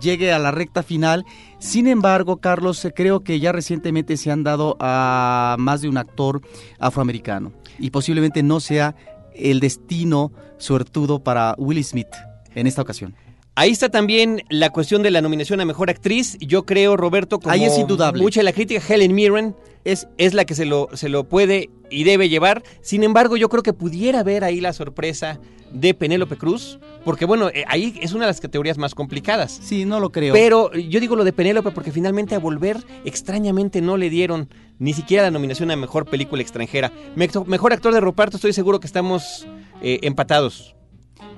llegue 0.00 0.32
a 0.32 0.38
la 0.38 0.52
recta 0.52 0.82
final. 0.82 1.24
Sin 1.58 1.88
embargo, 1.88 2.36
Carlos, 2.38 2.84
eh, 2.84 2.92
creo 2.94 3.20
que 3.20 3.40
ya 3.40 3.50
recientemente 3.50 4.16
se 4.16 4.30
han 4.30 4.44
dado 4.44 4.76
a 4.78 5.56
más 5.58 5.82
de 5.82 5.88
un 5.88 5.98
actor 5.98 6.42
afroamericano 6.78 7.52
y 7.78 7.90
posiblemente 7.90 8.42
no 8.42 8.60
sea 8.60 8.94
el 9.34 9.58
destino 9.58 10.32
suertudo 10.58 11.24
para 11.24 11.54
Will 11.58 11.82
Smith 11.84 12.08
en 12.54 12.66
esta 12.66 12.82
ocasión. 12.82 13.14
Ahí 13.56 13.70
está 13.70 13.88
también 13.88 14.42
la 14.48 14.70
cuestión 14.70 15.02
de 15.02 15.10
la 15.10 15.20
nominación 15.20 15.60
a 15.60 15.64
mejor 15.64 15.90
actriz. 15.90 16.38
Yo 16.40 16.64
creo, 16.64 16.96
Roberto, 16.96 17.40
como 17.40 17.52
Ahí 17.52 17.64
es 17.64 17.76
indudable. 17.78 18.22
mucha 18.22 18.40
de 18.40 18.44
la 18.44 18.52
crítica, 18.52 18.82
Helen 18.86 19.14
Mirren 19.14 19.54
es, 19.84 20.08
es 20.18 20.34
la 20.34 20.44
que 20.44 20.54
se 20.54 20.64
lo, 20.64 20.88
se 20.94 21.08
lo 21.08 21.24
puede 21.24 21.68
y 21.90 22.04
debe 22.04 22.28
llevar. 22.28 22.62
Sin 22.80 23.02
embargo, 23.02 23.36
yo 23.36 23.48
creo 23.48 23.62
que 23.62 23.72
pudiera 23.72 24.20
haber 24.20 24.44
ahí 24.44 24.60
la 24.60 24.72
sorpresa 24.72 25.40
de 25.72 25.94
Penélope 25.94 26.36
Cruz, 26.36 26.80
porque 27.04 27.24
bueno, 27.24 27.48
eh, 27.48 27.64
ahí 27.68 27.96
es 28.00 28.12
una 28.12 28.24
de 28.24 28.30
las 28.30 28.40
categorías 28.40 28.78
más 28.78 28.94
complicadas. 28.94 29.60
Sí, 29.62 29.84
no 29.84 30.00
lo 30.00 30.10
creo. 30.10 30.32
Pero 30.32 30.72
yo 30.72 30.98
digo 31.00 31.14
lo 31.14 31.24
de 31.24 31.32
Penélope 31.32 31.70
porque 31.70 31.92
finalmente 31.92 32.34
a 32.34 32.38
Volver 32.38 32.78
extrañamente 33.04 33.80
no 33.80 33.96
le 33.96 34.10
dieron 34.10 34.48
ni 34.78 34.92
siquiera 34.92 35.24
la 35.24 35.30
nominación 35.30 35.70
a 35.70 35.76
mejor 35.76 36.06
película 36.06 36.42
extranjera. 36.42 36.92
Mejor 37.14 37.72
actor 37.72 37.92
de 37.92 38.00
reparto, 38.00 38.36
estoy 38.36 38.52
seguro 38.52 38.80
que 38.80 38.86
estamos 38.86 39.46
eh, 39.82 40.00
empatados. 40.02 40.74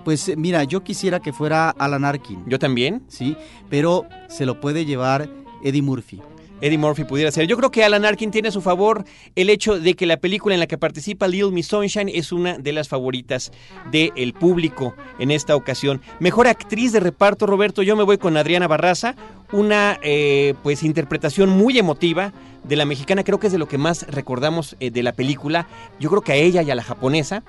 Pues 0.05 0.29
eh, 0.29 0.37
mira, 0.37 0.65
yo 0.65 0.83
quisiera 0.83 1.21
que 1.21 1.33
fuera 1.33 1.71
Alan 1.71 2.05
Arkin. 2.05 2.43
Yo 2.47 2.59
también. 2.59 3.03
Sí, 3.09 3.37
pero 3.71 4.07
se 4.29 4.47
lo 4.47 4.61
puede 4.61 4.85
llevar 4.85 5.29
Eddie 5.63 5.83
Murphy. 5.83 6.21
Eddie 6.63 6.79
Murphy 6.79 7.03
pudiera 7.05 7.31
ser. 7.33 7.49
Yo 7.49 7.57
creo 7.57 7.73
que 7.73 7.83
Alan 7.83 8.05
Arkin 8.05 8.31
tiene 8.31 8.49
a 8.49 8.53
su 8.53 8.61
favor 8.61 9.05
el 9.35 9.51
hecho 9.51 9.81
de 9.81 9.95
que 9.95 10.07
la 10.07 10.17
película 10.17 10.55
en 10.55 10.61
la 10.61 10.69
que 10.69 10.79
participa 10.79 11.27
Little 11.27 11.51
Miss 11.51 11.67
Sunshine 11.67 12.09
es 12.09 12.31
una 12.31 12.57
de 12.57 12.73
las 12.73 12.89
favoritas 12.89 13.51
del 13.91 14.33
público 14.33 14.95
en 15.19 15.33
esta 15.33 15.57
ocasión. 15.57 16.01
Mejor 16.21 16.47
actriz 16.47 16.93
de 16.93 17.01
reparto, 17.01 17.47
Roberto, 17.47 17.83
yo 17.83 17.97
me 17.97 18.05
voy 18.05 18.17
con 18.17 18.37
Adriana 18.37 18.69
Barraza, 18.69 19.17
una 19.51 19.99
eh, 20.03 20.55
pues 20.63 20.85
interpretación 20.85 21.49
muy 21.49 21.79
emotiva 21.79 22.33
de 22.63 22.77
la 22.77 22.85
mexicana, 22.85 23.25
creo 23.25 23.41
que 23.41 23.49
es 23.49 23.53
de 23.53 23.59
lo 23.59 23.67
que 23.67 23.77
más 23.77 24.07
recordamos 24.07 24.77
eh, 24.79 24.93
de 24.93 25.03
la 25.03 25.13
película. 25.13 25.67
Yo 25.99 26.11
creo 26.11 26.23
que 26.23 26.31
a 26.31 26.37
ella 26.37 26.63
y 26.63 26.71
a 26.71 26.77
la 26.77 26.85
japonesa, 26.85 27.43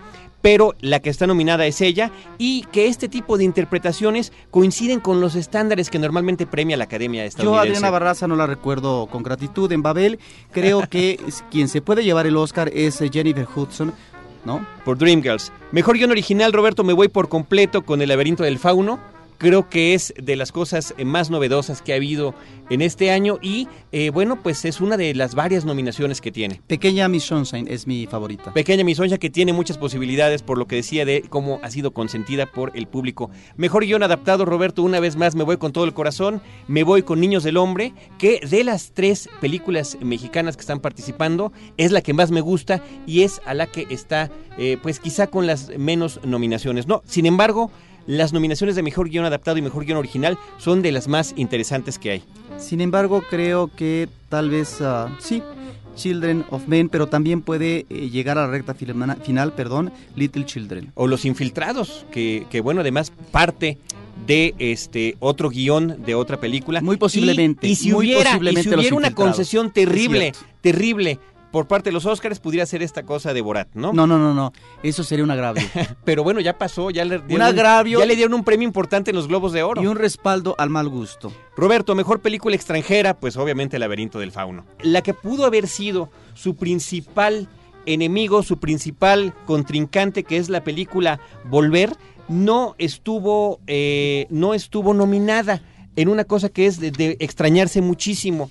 pero 0.44 0.76
la 0.82 1.00
que 1.00 1.10
está 1.10 1.26
nominada 1.26 1.66
es 1.66 1.80
ella 1.80 2.12
y 2.38 2.64
que 2.74 2.88
este 2.88 3.08
tipo 3.08 3.38
de 3.38 3.46
interpretaciones 3.46 4.34
coinciden 4.52 5.00
con 5.00 5.22
los 5.22 5.36
estándares 5.36 5.90
que 5.90 6.00
normalmente 6.00 6.46
premia 6.46 6.76
la 6.76 6.84
Academia 6.84 7.24
estadounidense. 7.24 7.66
Yo 7.66 7.76
Adriana 7.76 7.90
Barraza 7.90 8.28
no 8.28 8.36
la 8.36 8.46
recuerdo 8.46 9.08
con 9.08 9.24
gratitud 9.24 9.72
en 9.72 9.82
Babel. 9.82 10.20
Creo 10.52 10.82
que 10.90 11.18
quien 11.50 11.70
se 11.70 11.82
puede 11.82 12.04
llevar 12.04 12.28
el 12.28 12.36
Oscar 12.36 12.70
es 12.74 13.00
eh, 13.00 13.10
Jennifer 13.12 13.48
Hudson, 13.56 13.94
¿no? 14.44 14.68
Por 14.84 14.98
Dreamgirls. 14.98 15.54
Mejor 15.72 15.98
guion 15.98 16.12
original, 16.12 16.52
Roberto, 16.52 16.84
me 16.84 16.92
voy 16.92 17.08
por 17.08 17.30
completo 17.30 17.84
con 17.84 18.02
El 18.02 18.10
laberinto 18.10 18.44
del 18.44 18.60
fauno 18.60 19.00
creo 19.44 19.70
que 19.70 19.94
es 19.94 20.14
de 20.16 20.38
las 20.38 20.54
cosas 20.54 20.96
eh, 20.98 21.04
más 21.04 21.30
novedosas 21.30 21.82
que 21.82 21.92
ha 21.92 21.98
habido 21.98 22.34
en 22.70 22.82
este 22.82 23.12
año 23.12 23.40
y 23.42 23.68
eh, 23.92 24.10
bueno, 24.10 24.42
pues 24.42 24.64
es 24.64 24.80
una 24.80 24.96
de 24.96 25.14
las 25.14 25.36
varias 25.36 25.66
nominaciones 25.66 26.22
que 26.22 26.32
tiene. 26.32 26.62
Pequeña 26.66 27.10
Miss 27.10 27.26
Sunshine 27.26 27.68
es 27.68 27.86
mi 27.86 28.08
favorita. 28.08 28.54
Pequeña 28.54 28.86
Miss 28.86 28.96
Sunshine 28.98 29.20
que 29.20 29.30
tiene 29.30 29.52
muchas 29.52 29.78
posibilidades 29.78 30.42
por 30.44 30.58
lo 30.58 30.66
que 30.66 30.78
decía 30.78 31.04
de 31.04 31.26
cómo 31.28 31.60
ha 31.62 31.70
sido 31.70 31.92
consentida 31.92 32.46
por 32.46 32.72
el 32.74 32.88
público. 32.88 33.32
Mejor 33.58 33.84
guion 33.86 34.02
adaptado, 34.02 34.46
Roberto, 34.46 34.82
una 34.82 35.02
vez 35.02 35.18
más 35.18 35.36
me 35.36 35.44
voy 35.44 35.58
con 35.58 35.74
todo 35.74 35.84
el 35.84 35.94
corazón, 35.94 36.42
me 36.70 36.84
voy 36.84 37.04
con 37.04 37.20
Niños 37.20 37.44
del 37.44 37.58
Hombre, 37.58 37.94
que 38.18 38.40
de 38.50 38.64
las 38.64 38.94
tres 38.94 39.28
películas 39.42 39.98
mexicanas 40.00 40.56
que 40.56 40.62
están 40.62 40.80
participando 40.80 41.52
es 41.76 41.92
la 41.92 42.02
que 42.02 42.14
más 42.14 42.32
me 42.32 42.40
gusta 42.40 42.82
y 43.06 43.24
es 43.24 43.42
a 43.46 43.54
la 43.54 43.68
que 43.68 43.88
está 43.90 44.32
eh, 44.58 44.78
pues 44.82 45.02
quizá 45.02 45.28
con 45.28 45.48
las 45.48 45.70
menos 45.78 46.22
nominaciones. 46.24 46.88
No, 46.88 47.02
sin 47.06 47.26
embargo, 47.26 47.72
las 48.08 48.34
nominaciones 48.34 48.76
de 48.76 48.84
mejor 48.84 49.10
guion 49.10 49.26
adaptado 49.26 49.58
y 49.58 49.62
mejor 49.62 49.86
guion 49.86 49.98
original 49.98 50.38
son 50.58 50.82
de 50.82 50.92
las 50.92 51.08
más 51.08 51.34
interesantes 51.38 52.00
que 52.00 52.12
hay. 52.12 52.24
Sin 52.58 52.82
embargo, 52.82 53.24
creo 53.30 53.70
que 53.76 54.08
tal 54.30 54.50
vez 54.50 54.80
uh, 54.82 55.10
sí, 55.20 55.42
Children 55.96 56.46
of 56.50 56.68
Men, 56.68 56.90
pero 56.90 57.08
también 57.08 57.42
puede 57.42 57.86
eh, 57.90 58.10
llegar 58.10 58.38
a 58.38 58.46
la 58.46 58.48
recta 58.48 58.74
final, 58.74 59.54
perdón, 59.54 59.92
Little 60.16 60.46
Children. 60.46 60.92
O 60.96 61.08
Los 61.08 61.26
Infiltrados, 61.26 62.06
que, 62.12 62.46
que 62.50 62.62
bueno, 62.62 62.82
además 62.82 63.12
parte 63.32 63.78
de 64.26 64.56
este 64.60 65.16
otro 65.20 65.50
guion 65.50 66.04
de 66.06 66.16
otra 66.16 66.40
película. 66.40 66.82
Muy 66.82 66.98
posiblemente. 66.98 67.68
Y, 67.68 67.76
si 67.76 67.92
muy 67.92 68.08
hubiera, 68.08 68.32
posiblemente 68.32 68.70
y 68.70 68.72
si 68.72 68.76
hubiera 68.80 68.96
una 68.96 69.14
concesión 69.14 69.72
terrible, 69.72 70.34
terrible 70.62 71.20
por 71.54 71.68
parte 71.68 71.92
de 71.92 71.94
los 71.94 72.08
Oscars, 72.08 72.40
pudiera 72.40 72.66
ser 72.66 72.82
esta 72.82 73.04
cosa 73.04 73.32
de 73.32 73.40
Borat, 73.42 73.68
¿no? 73.76 73.94
No, 73.94 74.08
no, 74.08 74.18
no, 74.18 74.34
no. 74.34 74.54
Eso 74.82 75.04
sería 75.04 75.24
un 75.24 75.30
agravio. 75.30 75.62
Pero 76.04 76.24
bueno, 76.24 76.40
ya 76.40 76.58
pasó, 76.58 76.90
ya 76.90 77.06
le 77.06 77.20
dieron 77.20 77.32
Un 77.36 77.42
agravio. 77.44 78.00
ya 78.00 78.08
le 78.08 78.16
dieron 78.16 78.34
un 78.34 78.44
premio 78.44 78.68
importante 78.68 79.12
en 79.12 79.16
los 79.16 79.28
Globos 79.28 79.54
de 79.54 79.62
Oro. 79.62 79.80
y 79.80 79.86
un 79.86 79.96
respaldo 79.96 80.56
al 80.58 80.72
mal 80.72 80.90
gusto. 80.90 81.32
Roberto, 81.56 81.94
mejor 81.94 82.22
película 82.22 82.56
extranjera, 82.56 83.14
pues 83.14 83.38
obviamente 83.38 83.76
El 83.76 83.82
laberinto 83.82 84.18
del 84.18 84.32
fauno. 84.32 84.66
La 84.82 85.04
que 85.04 85.14
pudo 85.14 85.46
haber 85.46 85.68
sido 85.68 86.10
su 86.34 86.56
principal 86.56 87.48
enemigo, 87.86 88.42
su 88.42 88.58
principal 88.58 89.36
contrincante, 89.46 90.24
que 90.24 90.38
es 90.38 90.50
la 90.50 90.64
película 90.64 91.20
Volver, 91.52 91.96
no 92.30 92.74
estuvo, 92.80 93.60
eh, 93.68 94.26
no 94.32 94.56
estuvo 94.56 94.96
nominada 94.96 95.62
en 95.96 96.10
una 96.10 96.24
cosa 96.24 96.50
que 96.50 96.66
es 96.66 96.80
de, 96.80 96.90
de 96.90 97.16
extrañarse 97.20 97.80
muchísimo. 97.80 98.50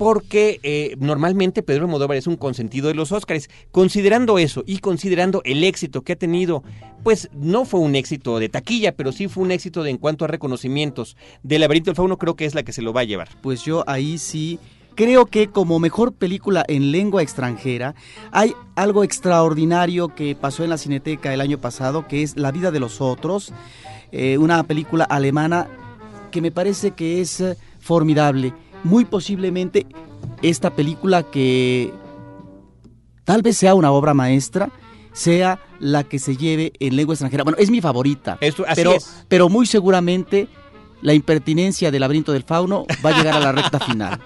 Porque 0.00 0.60
eh, 0.62 0.96
normalmente 0.98 1.62
Pedro 1.62 1.84
Almodóvar 1.84 2.16
es 2.16 2.26
un 2.26 2.36
consentido 2.36 2.88
de 2.88 2.94
los 2.94 3.12
Óscares. 3.12 3.50
Considerando 3.70 4.38
eso 4.38 4.64
y 4.66 4.78
considerando 4.78 5.42
el 5.44 5.62
éxito 5.62 6.00
que 6.00 6.14
ha 6.14 6.16
tenido, 6.16 6.62
pues 7.02 7.28
no 7.34 7.66
fue 7.66 7.80
un 7.80 7.94
éxito 7.94 8.38
de 8.38 8.48
taquilla, 8.48 8.96
pero 8.96 9.12
sí 9.12 9.28
fue 9.28 9.44
un 9.44 9.50
éxito 9.50 9.82
de, 9.82 9.90
en 9.90 9.98
cuanto 9.98 10.24
a 10.24 10.28
reconocimientos. 10.28 11.18
Del 11.42 11.60
laberinto 11.60 11.90
del 11.90 11.96
fauno 11.96 12.16
creo 12.16 12.34
que 12.34 12.46
es 12.46 12.54
la 12.54 12.62
que 12.62 12.72
se 12.72 12.80
lo 12.80 12.94
va 12.94 13.02
a 13.02 13.04
llevar. 13.04 13.28
Pues 13.42 13.62
yo 13.62 13.84
ahí 13.86 14.16
sí 14.16 14.58
creo 14.94 15.26
que 15.26 15.48
como 15.48 15.78
mejor 15.78 16.14
película 16.14 16.64
en 16.66 16.92
lengua 16.92 17.20
extranjera 17.20 17.94
hay 18.32 18.54
algo 18.76 19.04
extraordinario 19.04 20.14
que 20.14 20.34
pasó 20.34 20.64
en 20.64 20.70
la 20.70 20.78
Cineteca 20.78 21.34
el 21.34 21.42
año 21.42 21.58
pasado, 21.58 22.08
que 22.08 22.22
es 22.22 22.38
La 22.38 22.52
vida 22.52 22.70
de 22.70 22.80
los 22.80 23.02
otros, 23.02 23.52
eh, 24.12 24.38
una 24.38 24.62
película 24.62 25.04
alemana 25.04 25.68
que 26.30 26.40
me 26.40 26.52
parece 26.52 26.92
que 26.92 27.20
es 27.20 27.38
eh, 27.42 27.58
formidable. 27.80 28.54
Muy 28.84 29.04
posiblemente 29.04 29.86
esta 30.42 30.70
película 30.70 31.22
que 31.22 31.92
tal 33.24 33.42
vez 33.42 33.56
sea 33.56 33.74
una 33.74 33.92
obra 33.92 34.14
maestra 34.14 34.70
sea 35.12 35.58
la 35.80 36.04
que 36.04 36.18
se 36.18 36.36
lleve 36.36 36.72
en 36.80 36.96
lengua 36.96 37.14
extranjera. 37.14 37.42
Bueno, 37.44 37.58
es 37.58 37.70
mi 37.70 37.80
favorita, 37.80 38.38
Esto- 38.40 38.64
así 38.66 38.76
pero, 38.76 38.92
es. 38.94 39.24
pero 39.28 39.48
muy 39.48 39.66
seguramente 39.66 40.48
la 41.02 41.14
impertinencia 41.14 41.90
del 41.90 42.00
laberinto 42.00 42.32
del 42.32 42.42
fauno 42.44 42.86
va 43.04 43.10
a 43.10 43.18
llegar 43.18 43.34
a 43.34 43.40
la 43.40 43.52
recta 43.52 43.80
final. 43.80 44.20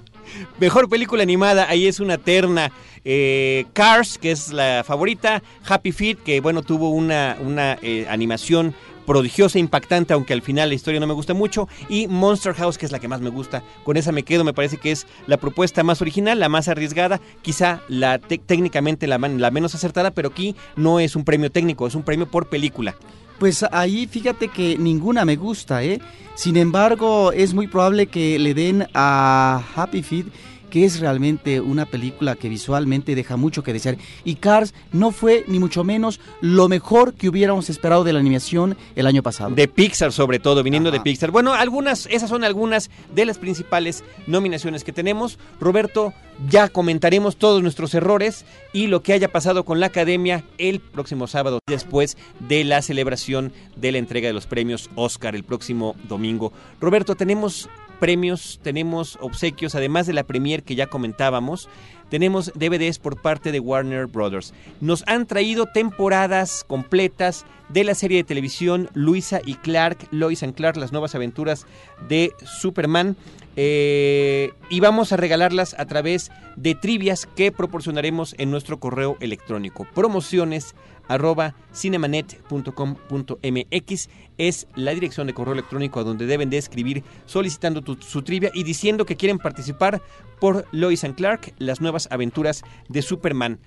Mejor 0.60 0.88
película 0.88 1.22
animada, 1.22 1.66
ahí 1.68 1.86
es 1.86 1.98
una 2.00 2.16
terna. 2.18 2.70
Eh, 3.04 3.66
Cars, 3.72 4.18
que 4.18 4.30
es 4.30 4.52
la 4.52 4.84
favorita. 4.86 5.42
Happy 5.66 5.90
Feet, 5.92 6.18
que 6.22 6.40
bueno, 6.40 6.62
tuvo 6.62 6.90
una, 6.90 7.36
una 7.42 7.78
eh, 7.82 8.06
animación 8.08 8.74
prodigiosa, 9.10 9.58
impactante, 9.58 10.12
aunque 10.14 10.32
al 10.32 10.40
final 10.40 10.68
la 10.68 10.76
historia 10.76 11.00
no 11.00 11.06
me 11.08 11.14
gusta 11.14 11.34
mucho. 11.34 11.68
Y 11.88 12.06
Monster 12.06 12.54
House, 12.54 12.78
que 12.78 12.86
es 12.86 12.92
la 12.92 13.00
que 13.00 13.08
más 13.08 13.20
me 13.20 13.28
gusta. 13.28 13.64
Con 13.82 13.96
esa 13.96 14.12
me 14.12 14.22
quedo, 14.22 14.44
me 14.44 14.52
parece 14.54 14.76
que 14.76 14.92
es 14.92 15.04
la 15.26 15.36
propuesta 15.36 15.82
más 15.82 16.00
original, 16.00 16.38
la 16.38 16.48
más 16.48 16.68
arriesgada, 16.68 17.20
quizá 17.42 17.80
la 17.88 18.20
te- 18.20 18.38
técnicamente 18.38 19.08
la, 19.08 19.18
la 19.18 19.50
menos 19.50 19.74
acertada, 19.74 20.12
pero 20.12 20.28
aquí 20.28 20.54
no 20.76 21.00
es 21.00 21.16
un 21.16 21.24
premio 21.24 21.50
técnico, 21.50 21.88
es 21.88 21.96
un 21.96 22.04
premio 22.04 22.30
por 22.30 22.48
película. 22.48 22.94
Pues 23.40 23.64
ahí 23.72 24.06
fíjate 24.06 24.46
que 24.46 24.78
ninguna 24.78 25.24
me 25.24 25.34
gusta, 25.34 25.82
¿eh? 25.82 25.98
Sin 26.36 26.56
embargo, 26.56 27.32
es 27.32 27.52
muy 27.52 27.66
probable 27.66 28.06
que 28.06 28.38
le 28.38 28.54
den 28.54 28.86
a 28.94 29.60
Happy 29.74 30.04
Feet 30.04 30.26
que 30.70 30.84
es 30.84 31.00
realmente 31.00 31.60
una 31.60 31.84
película 31.86 32.36
que 32.36 32.48
visualmente 32.48 33.14
deja 33.14 33.36
mucho 33.36 33.62
que 33.62 33.72
desear. 33.72 33.98
Y 34.24 34.36
Cars 34.36 34.72
no 34.92 35.10
fue 35.10 35.44
ni 35.48 35.58
mucho 35.58 35.84
menos 35.84 36.20
lo 36.40 36.68
mejor 36.68 37.14
que 37.14 37.28
hubiéramos 37.28 37.68
esperado 37.68 38.04
de 38.04 38.12
la 38.12 38.20
animación 38.20 38.76
el 38.96 39.06
año 39.06 39.22
pasado. 39.22 39.54
De 39.54 39.68
Pixar 39.68 40.12
sobre 40.12 40.38
todo, 40.38 40.62
viniendo 40.62 40.90
de 40.90 41.00
Pixar. 41.00 41.30
Bueno, 41.30 41.52
algunas, 41.52 42.06
esas 42.06 42.30
son 42.30 42.44
algunas 42.44 42.90
de 43.14 43.26
las 43.26 43.38
principales 43.38 44.04
nominaciones 44.26 44.84
que 44.84 44.92
tenemos. 44.92 45.38
Roberto, 45.60 46.14
ya 46.48 46.68
comentaremos 46.68 47.36
todos 47.36 47.62
nuestros 47.62 47.94
errores 47.94 48.44
y 48.72 48.86
lo 48.86 49.02
que 49.02 49.12
haya 49.12 49.30
pasado 49.30 49.64
con 49.64 49.80
la 49.80 49.86
academia 49.86 50.44
el 50.58 50.80
próximo 50.80 51.26
sábado, 51.26 51.58
después 51.66 52.16
de 52.38 52.64
la 52.64 52.82
celebración 52.82 53.52
de 53.76 53.92
la 53.92 53.98
entrega 53.98 54.28
de 54.28 54.34
los 54.34 54.46
premios 54.46 54.90
Oscar 54.94 55.34
el 55.34 55.44
próximo 55.44 55.96
domingo. 56.08 56.52
Roberto, 56.80 57.14
tenemos 57.14 57.68
premios, 58.00 58.58
tenemos 58.62 59.16
obsequios, 59.20 59.76
además 59.76 60.08
de 60.08 60.14
la 60.14 60.24
premier 60.24 60.64
que 60.64 60.74
ya 60.74 60.88
comentábamos, 60.88 61.68
tenemos 62.08 62.52
DVDs 62.56 62.98
por 62.98 63.22
parte 63.22 63.52
de 63.52 63.60
Warner 63.60 64.06
Brothers. 64.06 64.52
Nos 64.80 65.04
han 65.06 65.26
traído 65.26 65.66
temporadas 65.66 66.64
completas 66.66 67.46
de 67.68 67.84
la 67.84 67.94
serie 67.94 68.16
de 68.16 68.24
televisión 68.24 68.90
Luisa 68.94 69.40
y 69.44 69.54
Clark, 69.54 70.08
Lois 70.10 70.42
and 70.42 70.54
Clark, 70.54 70.76
las 70.76 70.90
nuevas 70.90 71.14
aventuras 71.14 71.66
de 72.08 72.32
Superman. 72.44 73.16
Eh, 73.56 74.52
y 74.68 74.80
vamos 74.80 75.12
a 75.12 75.16
regalarlas 75.16 75.74
a 75.78 75.86
través 75.86 76.32
de 76.56 76.74
trivias 76.74 77.26
que 77.26 77.52
proporcionaremos 77.52 78.34
en 78.38 78.50
nuestro 78.50 78.80
correo 78.80 79.16
electrónico. 79.20 79.86
Promociones 79.94 80.74
arroba 81.08 81.54
cinemanet.com.mx 81.74 84.08
es 84.38 84.68
la 84.76 84.92
dirección 84.92 85.26
de 85.26 85.34
correo 85.34 85.54
electrónico 85.54 85.98
a 85.98 86.04
donde 86.04 86.26
deben 86.26 86.50
de 86.50 86.58
escribir 86.58 87.02
solicitando 87.26 87.82
su 87.98 88.22
trivia 88.22 88.52
y 88.54 88.62
diciendo 88.62 89.04
que 89.04 89.16
quieren 89.16 89.38
participar 89.38 90.00
por 90.38 90.66
Lois 90.70 91.02
and 91.02 91.16
Clark, 91.16 91.52
las 91.58 91.80
nuevas 91.80 92.06
aventuras 92.12 92.62
de 92.88 93.02
Superman. 93.02 93.58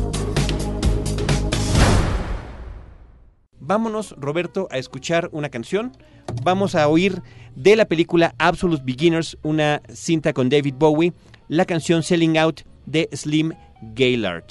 Vámonos, 3.59 4.15
Roberto, 4.19 4.69
a 4.71 4.79
escuchar 4.79 5.29
una 5.33 5.49
canción. 5.49 5.93
Vamos 6.43 6.75
a 6.75 6.89
oír 6.89 7.23
de 7.55 7.77
la 7.77 7.85
película 7.85 8.35
Absolute 8.39 8.83
Beginners, 8.85 9.37
una 9.43 9.83
cinta 9.93 10.33
con 10.33 10.49
David 10.49 10.75
Bowie, 10.79 11.13
la 11.49 11.67
canción 11.67 12.03
Selling 12.03 12.39
Out 12.39 12.63
de 12.87 13.09
Slim 13.13 13.53
Gaillard. 13.95 14.45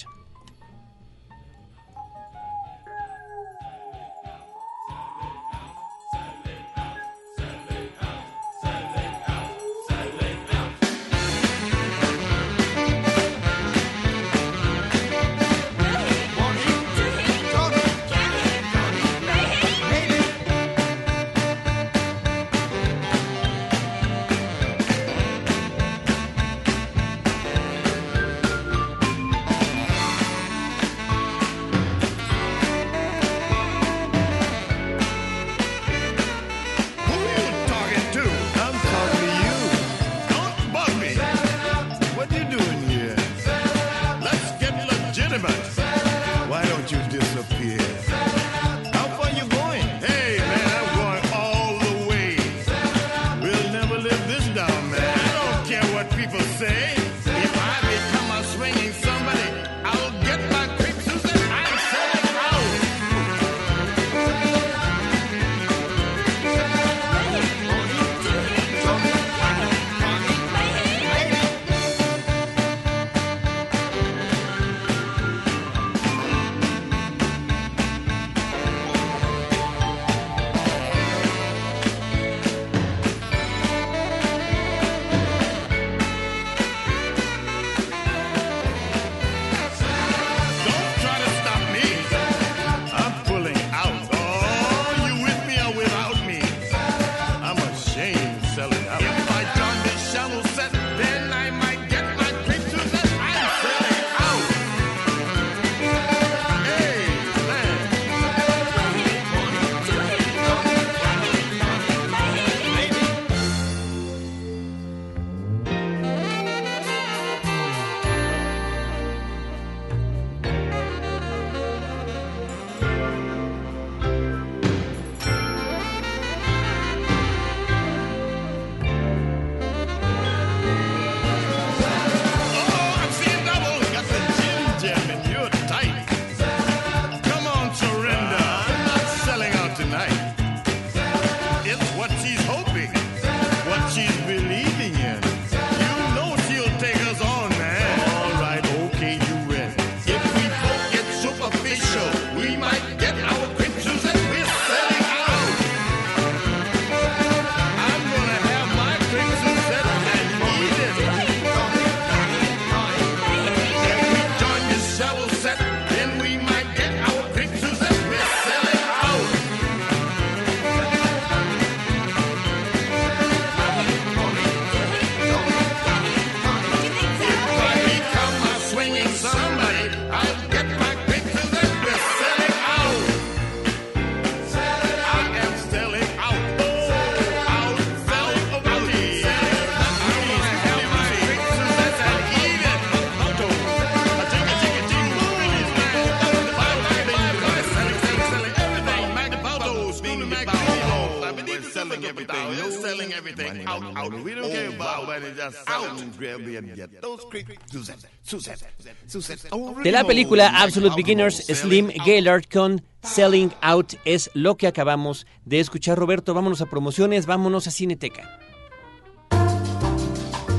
De 209.84 209.92
la 209.92 210.04
película 210.04 210.62
Absolute 210.62 210.96
Beginners, 210.96 211.46
Slim 211.48 211.90
Gaillard 212.06 212.44
con 212.52 212.82
Selling 213.04 213.52
Out 213.62 213.94
es 214.06 214.30
lo 214.34 214.58
que 214.58 214.68
acabamos 214.68 215.26
de 215.46 215.60
escuchar. 215.60 215.98
Roberto, 215.98 216.34
vámonos 216.34 216.62
a 216.62 216.66
promociones, 216.66 217.26
vámonos 217.26 217.68
a 217.68 217.72
Cineteca. 217.72 218.40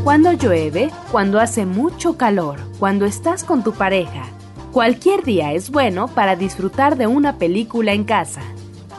Cuando 0.03 0.33
llueve, 0.33 0.91
cuando 1.13 1.39
hace 1.39 1.67
mucho 1.67 2.17
calor, 2.17 2.59
cuando 2.79 3.05
estás 3.05 3.45
con 3.45 3.63
tu 3.63 3.75
pareja, 3.75 4.27
cualquier 4.73 5.23
día 5.25 5.53
es 5.53 5.71
bueno 5.71 6.09
para 6.09 6.37
disfrutar 6.37 6.97
de 6.97 7.07
una 7.07 7.37
película 7.37 7.93
en 7.93 8.05
casa. 8.05 8.41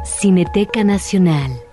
Cineteca 0.05 0.83
Nacional. 0.83 1.66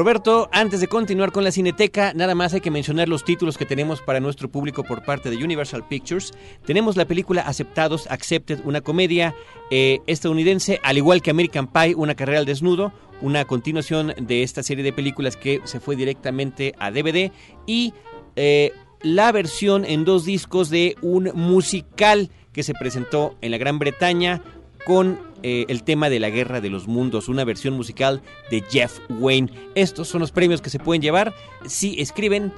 Roberto, 0.00 0.48
antes 0.50 0.80
de 0.80 0.88
continuar 0.88 1.30
con 1.30 1.44
la 1.44 1.52
cineteca, 1.52 2.14
nada 2.14 2.34
más 2.34 2.54
hay 2.54 2.62
que 2.62 2.70
mencionar 2.70 3.06
los 3.06 3.22
títulos 3.22 3.58
que 3.58 3.66
tenemos 3.66 4.00
para 4.00 4.18
nuestro 4.18 4.50
público 4.50 4.82
por 4.82 5.04
parte 5.04 5.28
de 5.28 5.36
Universal 5.36 5.86
Pictures. 5.86 6.32
Tenemos 6.64 6.96
la 6.96 7.04
película 7.04 7.42
Aceptados, 7.42 8.10
Accepted, 8.10 8.60
una 8.64 8.80
comedia 8.80 9.34
eh, 9.70 9.98
estadounidense, 10.06 10.80
al 10.84 10.96
igual 10.96 11.20
que 11.20 11.30
American 11.30 11.66
Pie, 11.66 11.94
una 11.94 12.14
carrera 12.14 12.38
al 12.38 12.46
desnudo, 12.46 12.94
una 13.20 13.44
continuación 13.44 14.14
de 14.18 14.42
esta 14.42 14.62
serie 14.62 14.82
de 14.82 14.94
películas 14.94 15.36
que 15.36 15.60
se 15.64 15.80
fue 15.80 15.96
directamente 15.96 16.74
a 16.78 16.90
DVD 16.90 17.30
y 17.66 17.92
eh, 18.36 18.72
la 19.02 19.32
versión 19.32 19.84
en 19.84 20.06
dos 20.06 20.24
discos 20.24 20.70
de 20.70 20.96
un 21.02 21.30
musical 21.34 22.30
que 22.54 22.62
se 22.62 22.72
presentó 22.72 23.36
en 23.42 23.50
la 23.50 23.58
Gran 23.58 23.78
Bretaña 23.78 24.40
con 24.84 25.18
eh, 25.42 25.64
el 25.68 25.82
tema 25.82 26.10
de 26.10 26.20
la 26.20 26.28
Guerra 26.30 26.60
de 26.60 26.70
los 26.70 26.86
Mundos, 26.86 27.28
una 27.28 27.44
versión 27.44 27.74
musical 27.74 28.22
de 28.50 28.62
Jeff 28.70 29.00
Wayne. 29.08 29.50
Estos 29.74 30.06
son 30.08 30.20
los 30.20 30.30
premios 30.32 30.60
que 30.60 30.68
se 30.70 30.78
pueden 30.78 31.02
llevar 31.02 31.34
si 31.66 32.00
escriben 32.00 32.52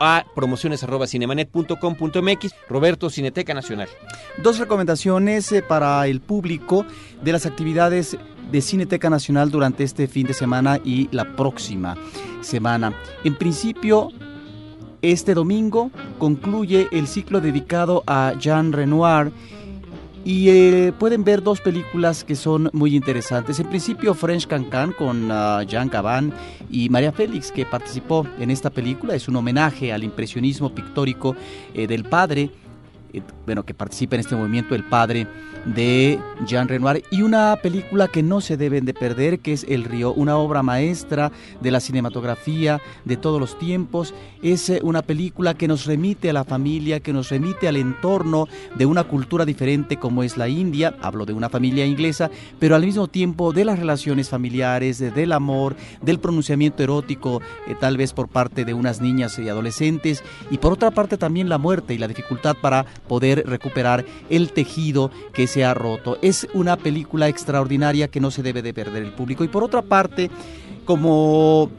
a 0.00 0.24
promociones.cinemanet.com.mx. 0.34 2.54
Roberto, 2.68 3.10
Cineteca 3.10 3.54
Nacional. 3.54 3.88
Dos 4.42 4.58
recomendaciones 4.58 5.52
eh, 5.52 5.62
para 5.62 6.04
el 6.06 6.20
público 6.20 6.84
de 7.22 7.32
las 7.32 7.46
actividades 7.46 8.16
de 8.50 8.60
Cineteca 8.60 9.08
Nacional 9.10 9.50
durante 9.50 9.84
este 9.84 10.08
fin 10.08 10.26
de 10.26 10.34
semana 10.34 10.80
y 10.84 11.08
la 11.12 11.36
próxima 11.36 11.96
semana. 12.40 12.92
En 13.24 13.36
principio, 13.36 14.08
este 15.02 15.34
domingo 15.34 15.90
concluye 16.18 16.88
el 16.92 17.06
ciclo 17.06 17.40
dedicado 17.40 18.02
a 18.06 18.34
Jean 18.38 18.72
Renoir 18.72 19.32
y 20.24 20.48
eh, 20.48 20.92
pueden 20.98 21.24
ver 21.24 21.42
dos 21.42 21.60
películas 21.60 22.24
que 22.24 22.36
son 22.36 22.70
muy 22.72 22.94
interesantes. 22.94 23.58
En 23.58 23.68
principio, 23.68 24.14
French 24.14 24.46
Cancan 24.46 24.92
con 24.92 25.30
uh, 25.30 25.62
Jean 25.62 25.88
Gabin 25.88 26.32
y 26.70 26.88
María 26.88 27.12
Félix, 27.12 27.50
que 27.50 27.66
participó 27.66 28.26
en 28.38 28.50
esta 28.50 28.70
película. 28.70 29.14
Es 29.14 29.28
un 29.28 29.36
homenaje 29.36 29.92
al 29.92 30.04
impresionismo 30.04 30.74
pictórico 30.74 31.34
eh, 31.74 31.86
del 31.86 32.04
padre 32.04 32.50
bueno, 33.46 33.64
que 33.64 33.74
participa 33.74 34.16
en 34.16 34.20
este 34.20 34.36
movimiento, 34.36 34.74
el 34.74 34.84
padre 34.84 35.26
de 35.66 36.18
Jean 36.46 36.68
Renoir, 36.68 37.04
y 37.10 37.22
una 37.22 37.56
película 37.62 38.08
que 38.08 38.22
no 38.22 38.40
se 38.40 38.56
deben 38.56 38.84
de 38.84 38.94
perder, 38.94 39.40
que 39.40 39.52
es 39.52 39.64
El 39.68 39.84
Río, 39.84 40.12
una 40.12 40.36
obra 40.36 40.62
maestra 40.62 41.30
de 41.60 41.70
la 41.70 41.80
cinematografía 41.80 42.80
de 43.04 43.16
todos 43.16 43.40
los 43.40 43.58
tiempos. 43.58 44.14
Es 44.42 44.68
eh, 44.70 44.80
una 44.82 45.02
película 45.02 45.54
que 45.54 45.68
nos 45.68 45.86
remite 45.86 46.30
a 46.30 46.32
la 46.32 46.44
familia, 46.44 47.00
que 47.00 47.12
nos 47.12 47.28
remite 47.28 47.68
al 47.68 47.76
entorno 47.76 48.48
de 48.76 48.86
una 48.86 49.04
cultura 49.04 49.44
diferente 49.44 49.96
como 49.96 50.22
es 50.22 50.36
la 50.36 50.48
India, 50.48 50.96
hablo 51.02 51.26
de 51.26 51.32
una 51.32 51.48
familia 51.48 51.86
inglesa, 51.86 52.30
pero 52.58 52.74
al 52.74 52.84
mismo 52.84 53.08
tiempo 53.08 53.52
de 53.52 53.64
las 53.64 53.78
relaciones 53.78 54.28
familiares, 54.28 54.98
del 54.98 55.32
amor, 55.32 55.76
del 56.00 56.18
pronunciamiento 56.18 56.82
erótico, 56.82 57.40
eh, 57.68 57.74
tal 57.78 57.96
vez 57.96 58.12
por 58.12 58.28
parte 58.28 58.64
de 58.64 58.74
unas 58.74 59.00
niñas 59.00 59.38
y 59.38 59.48
adolescentes, 59.48 60.22
y 60.50 60.58
por 60.58 60.72
otra 60.72 60.90
parte 60.90 61.16
también 61.16 61.48
la 61.48 61.58
muerte 61.58 61.94
y 61.94 61.98
la 61.98 62.08
dificultad 62.08 62.56
para 62.60 62.84
poder 63.08 63.44
recuperar 63.46 64.04
el 64.30 64.52
tejido 64.52 65.10
que 65.32 65.46
se 65.46 65.64
ha 65.64 65.74
roto. 65.74 66.18
Es 66.22 66.48
una 66.54 66.76
película 66.76 67.28
extraordinaria 67.28 68.08
que 68.08 68.20
no 68.20 68.30
se 68.30 68.42
debe 68.42 68.62
de 68.62 68.74
perder 68.74 69.02
el 69.02 69.12
público. 69.12 69.44
Y 69.44 69.48
por 69.48 69.64
otra 69.64 69.82
parte, 69.82 70.30
como 70.84 71.70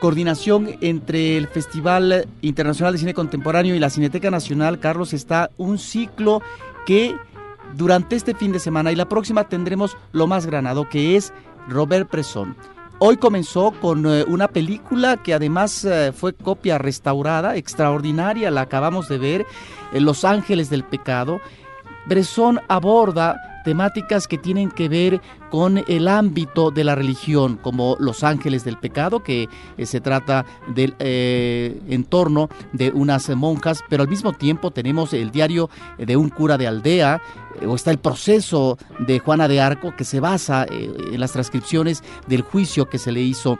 coordinación 0.00 0.76
entre 0.80 1.36
el 1.36 1.48
Festival 1.48 2.28
Internacional 2.42 2.92
de 2.92 2.98
Cine 2.98 3.14
Contemporáneo 3.14 3.74
y 3.74 3.78
la 3.78 3.90
Cineteca 3.90 4.30
Nacional, 4.30 4.78
Carlos, 4.78 5.12
está 5.12 5.50
un 5.56 5.78
ciclo 5.78 6.42
que 6.86 7.14
durante 7.74 8.16
este 8.16 8.34
fin 8.34 8.52
de 8.52 8.60
semana 8.60 8.92
y 8.92 8.96
la 8.96 9.08
próxima 9.08 9.48
tendremos 9.48 9.96
lo 10.12 10.26
más 10.26 10.46
granado, 10.46 10.88
que 10.88 11.16
es 11.16 11.32
Robert 11.68 12.08
Presson. 12.08 12.56
Hoy 12.98 13.18
comenzó 13.18 13.72
con 13.72 14.06
eh, 14.06 14.24
una 14.26 14.48
película 14.48 15.18
que 15.18 15.34
además 15.34 15.84
eh, 15.84 16.12
fue 16.16 16.32
copia 16.32 16.78
restaurada, 16.78 17.56
extraordinaria, 17.56 18.50
la 18.50 18.62
acabamos 18.62 19.08
de 19.08 19.18
ver, 19.18 19.46
en 19.92 20.06
Los 20.06 20.24
Ángeles 20.24 20.70
del 20.70 20.82
Pecado. 20.82 21.40
Bresson 22.06 22.58
aborda 22.68 23.55
temáticas 23.66 24.28
que 24.28 24.38
tienen 24.38 24.70
que 24.70 24.88
ver 24.88 25.20
con 25.50 25.82
el 25.88 26.06
ámbito 26.06 26.70
de 26.70 26.84
la 26.84 26.94
religión, 26.94 27.58
como 27.60 27.96
Los 27.98 28.22
Ángeles 28.22 28.62
del 28.62 28.78
Pecado, 28.78 29.24
que 29.24 29.48
eh, 29.76 29.86
se 29.86 30.00
trata 30.00 30.46
del 30.68 30.94
entorno 31.00 32.48
de 32.72 32.90
unas 32.90 33.28
monjas, 33.30 33.82
pero 33.88 34.04
al 34.04 34.08
mismo 34.08 34.32
tiempo 34.34 34.70
tenemos 34.70 35.12
el 35.12 35.32
diario 35.32 35.68
de 35.98 36.16
un 36.16 36.28
cura 36.28 36.56
de 36.56 36.68
aldea, 36.68 37.20
o 37.66 37.74
está 37.74 37.90
el 37.90 37.98
proceso 37.98 38.78
de 39.00 39.18
Juana 39.18 39.48
de 39.48 39.60
Arco, 39.60 39.96
que 39.96 40.04
se 40.04 40.20
basa 40.20 40.64
en 40.70 41.18
las 41.18 41.32
transcripciones 41.32 42.04
del 42.28 42.42
juicio 42.42 42.88
que 42.88 42.98
se 42.98 43.10
le 43.10 43.22
hizo 43.22 43.58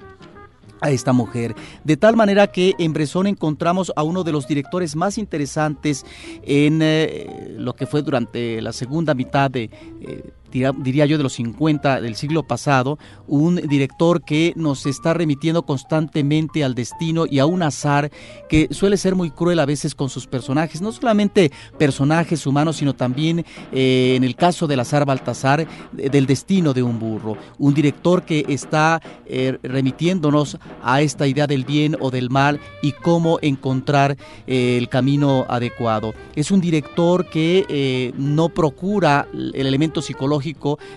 a 0.81 0.91
esta 0.91 1.13
mujer. 1.13 1.55
De 1.85 1.97
tal 1.97 2.17
manera 2.17 2.47
que 2.47 2.75
en 2.79 2.93
Bresson 2.93 3.27
encontramos 3.27 3.93
a 3.97 4.03
uno 4.03 4.25
de 4.25 4.33
los 4.33 4.47
directores 4.47 4.97
más 4.97 5.19
interesantes 5.19 6.05
en 6.43 6.81
eh, 6.83 7.55
lo 7.57 7.75
que 7.75 7.87
fue 7.87 8.03
durante 8.03 8.61
la 8.61 8.73
segunda 8.73 9.15
mitad 9.15 9.51
de, 9.51 9.71
eh, 10.01 10.31
diría 10.79 11.07
yo, 11.07 11.17
de 11.17 11.23
los 11.23 11.35
50 11.35 12.01
del 12.01 12.17
siglo 12.17 12.43
pasado, 12.43 12.99
un 13.27 13.57
director 13.57 14.23
que 14.23 14.53
nos 14.57 14.87
está 14.87 15.15
remitiendo 15.15 15.65
constantemente 15.65 16.65
al 16.65 16.75
destino 16.75 17.27
y 17.29 17.39
a 17.39 17.47
un 17.47 17.63
azar 17.63 18.11
que 18.49 18.69
suele 18.71 18.97
ser 18.97 19.15
muy 19.15 19.31
cruel 19.31 19.59
a 19.59 19.67
veces 19.67 19.95
con 19.95 20.09
sus 20.09 20.27
personajes, 20.27 20.81
no 20.81 20.93
solamente 20.93 21.53
personajes 21.79 22.47
humanos, 22.47 22.77
sino 22.77 22.95
también 22.95 23.45
eh, 23.73 24.15
en 24.17 24.25
el 24.25 24.37
caso 24.37 24.67
del 24.67 24.81
azar 24.81 25.05
Baltasar, 25.05 25.67
del 25.93 26.27
destino 26.27 26.73
de 26.73 26.83
un 26.83 26.99
burro. 26.99 27.37
Un 27.59 27.75
director 27.75 28.25
que 28.25 28.45
está 28.49 29.01
eh, 29.27 29.59
remitiéndonos 29.63 30.59
a 30.83 31.01
esta 31.03 31.27
idea 31.27 31.47
del 31.47 31.65
bien 31.65 31.97
o 32.01 32.11
del 32.11 32.31
mal 32.31 32.61
y 32.83 32.93
cómo 32.93 33.39
encontrar 33.43 34.17
eh, 34.47 34.77
el 34.79 34.89
camino 34.89 35.47
adecuado. 35.49 36.15
Es 36.35 36.51
un 36.51 36.61
director 36.61 37.29
que 37.29 38.13
no 38.17 38.49
procura 38.49 39.27
el 39.33 39.67
elemento 39.67 40.03
psicológico 40.03 40.46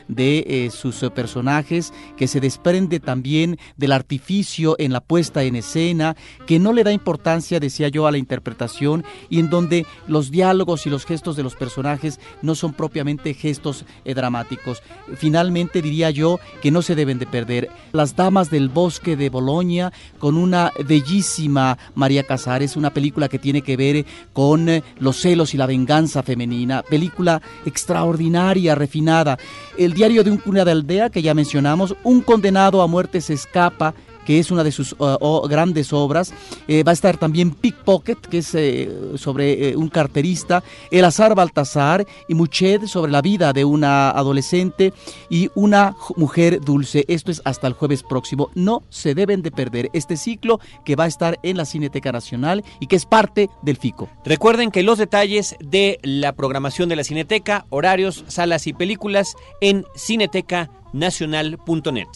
de 0.08 0.46
eh, 0.48 0.70
sus 0.72 1.02
eh, 1.02 1.10
personajes, 1.10 1.92
que 2.18 2.28
se 2.28 2.40
desprende 2.40 3.00
también 3.00 3.58
del 3.78 3.92
artificio 3.92 4.76
en 4.78 4.94
la 4.94 5.02
puesta 5.02 5.44
en 5.44 5.56
escena, 5.56 6.16
que 6.46 6.60
no 6.60 6.74
le 6.74 6.84
da 6.84 6.92
importancia, 6.92 7.60
decía 7.60 7.88
yo, 7.88 8.06
a 8.06 8.12
la 8.12 8.18
interpretación 8.18 9.04
y 9.30 9.40
en 9.40 9.50
donde 9.50 9.86
los 10.08 10.30
diálogos 10.30 10.86
y 10.86 10.90
los 10.90 11.06
gestos 11.06 11.36
de 11.36 11.44
los 11.44 11.56
personajes 11.56 12.20
no 12.42 12.54
son 12.54 12.74
propiamente 12.74 13.34
gestos 13.34 13.86
eh, 14.06 14.14
dramáticos. 14.14 14.84
Finalmente 15.16 15.82
diría 15.82 16.12
yo 16.12 16.40
que 16.62 16.72
no 16.72 16.82
se 16.82 16.96
deben 16.96 17.18
de 17.18 17.26
perder 17.26 17.70
Las 17.92 18.16
Damas 18.16 18.52
del 18.52 18.70
Bosque 18.70 19.16
de 19.16 19.30
Boloña 19.30 19.92
con 20.20 20.38
una 20.38 20.72
bellísima 20.86 21.78
María 21.96 22.24
Casares, 22.24 22.76
una 22.76 22.94
película 22.94 23.30
que 23.30 23.40
tiene 23.40 23.62
que 23.62 23.78
ver 23.78 24.06
con 24.34 24.68
los 25.00 25.18
celos 25.18 25.54
y 25.54 25.58
la 25.58 25.66
venganza 25.66 26.22
femenina, 26.24 26.84
película 26.84 27.42
extraordinaria, 27.66 28.76
refinada, 28.76 29.39
el 29.78 29.94
diario 29.94 30.24
de 30.24 30.32
un 30.32 30.38
cuna 30.38 30.66
de 30.66 30.72
aldea 30.72 31.10
que 31.10 31.22
ya 31.22 31.34
mencionamos, 31.34 31.96
un 32.04 32.22
condenado 32.22 32.82
a 32.82 32.88
muerte 32.88 33.22
se 33.22 33.34
escapa 33.34 33.94
que 34.30 34.38
es 34.38 34.52
una 34.52 34.64
de 34.64 34.72
sus 34.72 34.96
uh, 35.00 35.48
grandes 35.48 35.92
obras. 35.92 36.36
Eh, 36.68 36.84
va 36.84 36.92
a 36.92 36.94
estar 36.94 37.18
también 37.18 37.50
Pickpocket, 37.50 38.20
que 38.20 38.38
es 38.38 38.54
eh, 38.54 38.88
sobre 39.16 39.70
eh, 39.70 39.76
un 39.76 39.90
carterista, 39.90 40.64
El 40.92 41.06
azar 41.06 41.34
Baltasar 41.34 42.06
y 42.28 42.36
Muched 42.36 42.86
sobre 42.86 43.12
la 43.12 43.24
vida 43.24 43.54
de 43.54 43.66
una 43.66 44.12
adolescente 44.12 44.94
y 45.32 45.50
una 45.56 45.96
mujer 46.16 46.62
dulce. 46.62 47.06
Esto 47.08 47.32
es 47.32 47.42
hasta 47.44 47.66
el 47.66 47.74
jueves 47.74 48.04
próximo. 48.04 48.52
No 48.54 48.84
se 48.90 49.16
deben 49.16 49.42
de 49.42 49.50
perder 49.50 49.90
este 49.94 50.16
ciclo 50.16 50.60
que 50.86 50.96
va 50.96 51.06
a 51.06 51.08
estar 51.08 51.40
en 51.42 51.58
la 51.58 51.66
Cineteca 51.66 52.12
Nacional 52.12 52.64
y 52.80 52.86
que 52.86 52.98
es 52.98 53.08
parte 53.08 53.50
del 53.64 53.78
FICO. 53.78 54.10
Recuerden 54.26 54.70
que 54.70 54.84
los 54.84 55.00
detalles 55.00 55.56
de 55.60 55.98
la 56.04 56.34
programación 56.34 56.88
de 56.88 56.98
la 56.98 57.04
Cineteca, 57.04 57.66
horarios, 57.72 58.26
salas 58.28 58.68
y 58.68 58.74
películas 58.74 59.34
en 59.60 59.86
Cineteca 59.96 60.70
nacional.net. 60.94 62.10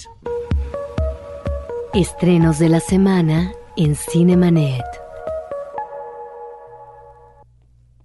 Estrenos 1.93 2.57
de 2.57 2.69
la 2.69 2.79
semana 2.79 3.53
en 3.77 3.95
Cinemanet. 3.95 4.81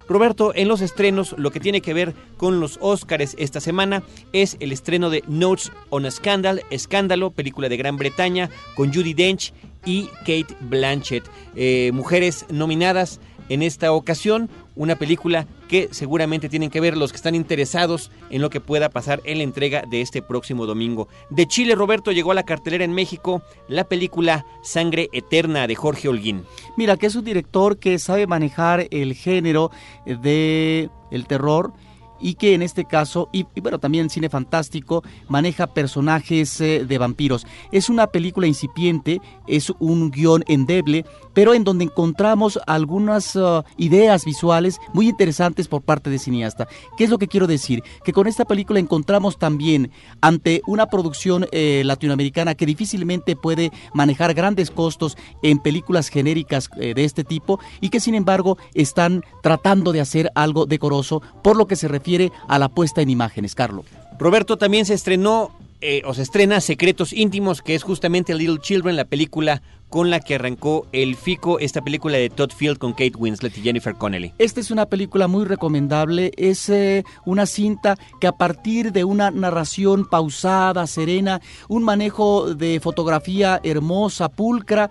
Roberto, 0.07 0.53
en 0.55 0.69
los 0.69 0.83
estrenos, 0.83 1.35
lo 1.39 1.51
que 1.51 1.59
tiene 1.59 1.81
que 1.81 1.95
ver 1.95 2.15
con 2.37 2.61
los 2.61 2.79
Óscares 2.83 3.35
esta 3.39 3.61
semana 3.61 4.03
es 4.35 4.59
el 4.61 4.73
estreno 4.73 5.09
de 5.09 5.25
Notes 5.27 5.73
on 5.89 6.05
a 6.05 6.11
Scandal, 6.11 6.65
Escándalo, 6.69 7.31
película 7.31 7.71
de 7.71 7.79
Gran 7.79 7.97
Bretaña, 7.97 8.51
con 8.77 8.93
Judy 8.93 9.15
Dench 9.15 9.55
y 9.87 10.09
Kate 10.19 10.55
Blanchett. 10.61 11.25
Eh, 11.57 11.91
mujeres 11.95 12.45
nominadas 12.51 13.21
en 13.49 13.63
esta 13.63 13.93
ocasión, 13.93 14.51
una 14.77 14.97
película 14.97 15.47
que 15.69 15.89
seguramente 15.93 16.49
tienen 16.49 16.71
que 16.71 16.81
ver 16.81 16.97
los 16.97 17.13
que 17.13 17.17
están 17.17 17.35
interesados 17.35 18.11
en 18.31 18.43
lo 18.43 18.51
que 18.51 18.61
pueda 18.61 18.89
pasar 18.89 19.21
en 19.25 19.39
la 19.39 19.45
entrega 19.45 19.85
de 19.89 20.01
este 20.01 20.23
próximo 20.23 20.67
domingo. 20.67 21.09
De 21.31 21.47
Chile, 21.47 21.75
Roberto, 21.75 22.11
llegó 22.11 22.33
a 22.33 22.35
la 22.35 22.45
cartelera 22.45 22.85
en 22.85 22.93
México 22.93 23.43
la 23.69 23.85
película 23.85 24.47
Sangre 24.63 25.09
Eterna 25.13 25.67
de 25.67 25.75
Jorge 25.75 26.09
Holguín. 26.09 26.45
Mira, 26.77 26.97
que 26.97 27.07
es 27.07 27.15
un 27.15 27.25
director 27.25 27.79
que 27.79 27.99
sabe 27.99 28.27
manejar 28.27 28.89
el 28.91 29.15
género 29.15 29.71
de 30.07 30.91
el 31.11 31.27
terror 31.27 31.73
y 32.21 32.35
que 32.35 32.55
en 32.55 32.63
este 32.63 32.85
caso, 32.85 33.29
y, 33.33 33.47
bueno, 33.61 33.79
también 33.79 34.11
cine 34.11 34.29
fantástico, 34.29 35.03
maneja 35.29 35.69
personajes 35.69 36.61
eh, 36.61 36.85
de 36.87 36.99
vampiros. 36.99 37.47
Es 37.73 37.89
una 37.89 38.09
película 38.09 38.47
incipiente, 38.47 39.21
es 39.47 39.73
un 39.79 40.11
guion 40.11 40.45
endeble, 40.49 41.05
pero 41.35 41.55
en 41.55 41.65
donde 41.65 41.85
encontramos 41.85 42.59
algunas 42.67 43.37
uh, 43.37 43.63
ideas 43.77 44.25
visuales 44.25 44.81
muy 44.93 45.09
interesantes 45.09 45.69
por 45.69 45.83
parte 45.83 46.11
de 46.11 46.19
cineasta. 46.19 46.67
¿Qué 46.97 47.05
es 47.05 47.11
lo 47.11 47.19
que 47.19 47.29
quiero 47.29 47.47
decir? 47.47 47.83
Que 48.05 48.13
con 48.13 48.27
esta 48.27 48.45
película 48.45 48.81
encontramos 48.81 49.39
también 49.39 49.93
ante 50.21 50.63
una 50.67 50.87
producción 50.87 51.47
eh, 51.53 51.83
latinoamericana 51.85 52.55
que 52.55 52.67
difícilmente 52.67 53.37
puede 53.37 53.71
manejar 53.95 54.35
grandes 54.35 54.71
costos 54.71 55.17
en 55.43 55.61
películas 55.61 56.09
genéricas 56.09 56.71
eh, 56.81 56.95
de 56.95 57.05
este 57.05 57.23
tipo 57.23 57.61
y 57.81 57.91
que 57.91 58.01
sin 58.01 58.15
embargo 58.15 58.59
están 58.75 59.23
tratando 59.43 59.93
de 59.93 60.01
hacer 60.01 60.31
algo 60.35 60.67
decoroso 60.67 61.23
por 61.43 61.57
lo 61.57 61.67
que 61.67 61.77
se 61.77 61.87
refiere 61.87 62.08
a 62.49 62.59
la 62.59 62.69
puesta 62.69 63.03
en 63.03 63.11
imágenes, 63.11 63.55
Carlos. 63.55 63.87
Roberto 64.19 64.57
también 64.57 64.87
se 64.87 64.95
estrenó 64.95 65.53
eh, 65.81 66.03
o 66.05 66.15
se 66.15 66.23
estrena 66.23 66.61
Secretos 66.61 67.13
Íntimos, 67.13 67.63
que 67.63 67.75
es 67.75 67.85
justamente 67.85 68.35
Little 68.35 68.59
Children, 68.61 68.97
la 68.97 69.05
película 69.05 69.63
con 69.89 70.11
la 70.11 70.21
que 70.21 70.35
arrancó 70.35 70.87
el 70.93 71.17
FICO, 71.17 71.61
esta 71.61 71.83
película 71.83 72.19
de 72.19 72.29
Todd 72.29 72.51
Field 72.51 72.79
con 72.79 72.93
Kate 72.93 73.13
Winslet 73.17 73.57
y 73.57 73.63
Jennifer 73.63 73.95
Connelly. 73.95 74.33
Esta 74.39 74.61
es 74.61 74.71
una 74.71 74.87
película 74.87 75.29
muy 75.29 75.45
recomendable, 75.45 76.33
es 76.37 76.69
eh, 76.69 77.05
una 77.25 77.47
cinta 77.47 77.97
que 78.21 78.27
a 78.27 78.33
partir 78.33 78.93
de 78.93 79.05
una 79.05 79.31
narración 79.31 80.05
pausada, 80.05 80.87
serena, 80.87 81.41
un 81.69 81.85
manejo 81.85 82.55
de 82.55 82.81
fotografía 82.81 83.61
hermosa, 83.63 84.29
pulcra, 84.29 84.91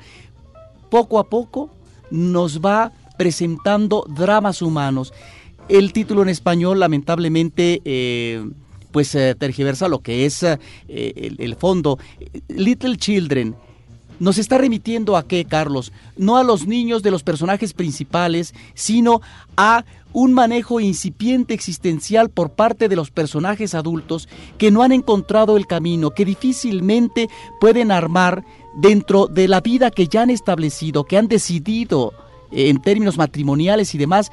poco 0.89 1.19
a 1.19 1.25
poco 1.25 1.69
nos 2.09 2.61
va 2.61 2.91
presentando 3.17 4.05
dramas 4.07 4.61
humanos. 4.61 5.13
El 5.69 5.91
título 5.91 6.21
en 6.21 6.29
español, 6.29 6.79
lamentablemente, 6.79 7.81
eh, 7.83 8.49
pues 8.91 9.13
eh, 9.15 9.35
tergiversa 9.37 9.89
lo 9.89 9.99
que 9.99 10.25
es 10.25 10.43
eh, 10.43 10.57
el, 10.87 11.55
fondo. 11.55 11.99
Little 12.47 12.95
Children. 12.95 13.53
Nos 14.19 14.37
está 14.37 14.57
remitiendo 14.57 15.17
a 15.17 15.27
qué, 15.27 15.43
Carlos? 15.43 15.91
No 16.15 16.37
a 16.37 16.43
los 16.43 16.65
niños 16.65 17.03
de 17.03 17.11
los 17.11 17.21
personajes 17.21 17.73
principales, 17.73 18.55
sino 18.75 19.21
a 19.57 19.83
un 20.13 20.33
manejo 20.33 20.79
incipiente 20.79 21.53
existencial 21.53 22.29
por 22.29 22.51
parte 22.51 22.87
de 22.87 22.95
los 22.95 23.11
personajes 23.11 23.75
adultos 23.75 24.29
que 24.57 24.71
no 24.71 24.83
han 24.83 24.93
encontrado 24.93 25.57
el 25.57 25.67
camino, 25.67 26.11
que 26.11 26.25
difícilmente 26.25 27.27
pueden 27.59 27.91
armar 27.91 28.43
dentro 28.77 29.27
de 29.27 29.49
la 29.49 29.59
vida 29.59 29.91
que 29.91 30.07
ya 30.07 30.21
han 30.21 30.29
establecido, 30.29 31.03
que 31.03 31.17
han 31.17 31.27
decidido 31.27 32.13
en 32.51 32.81
términos 32.81 33.17
matrimoniales 33.17 33.93
y 33.95 33.97
demás, 33.97 34.31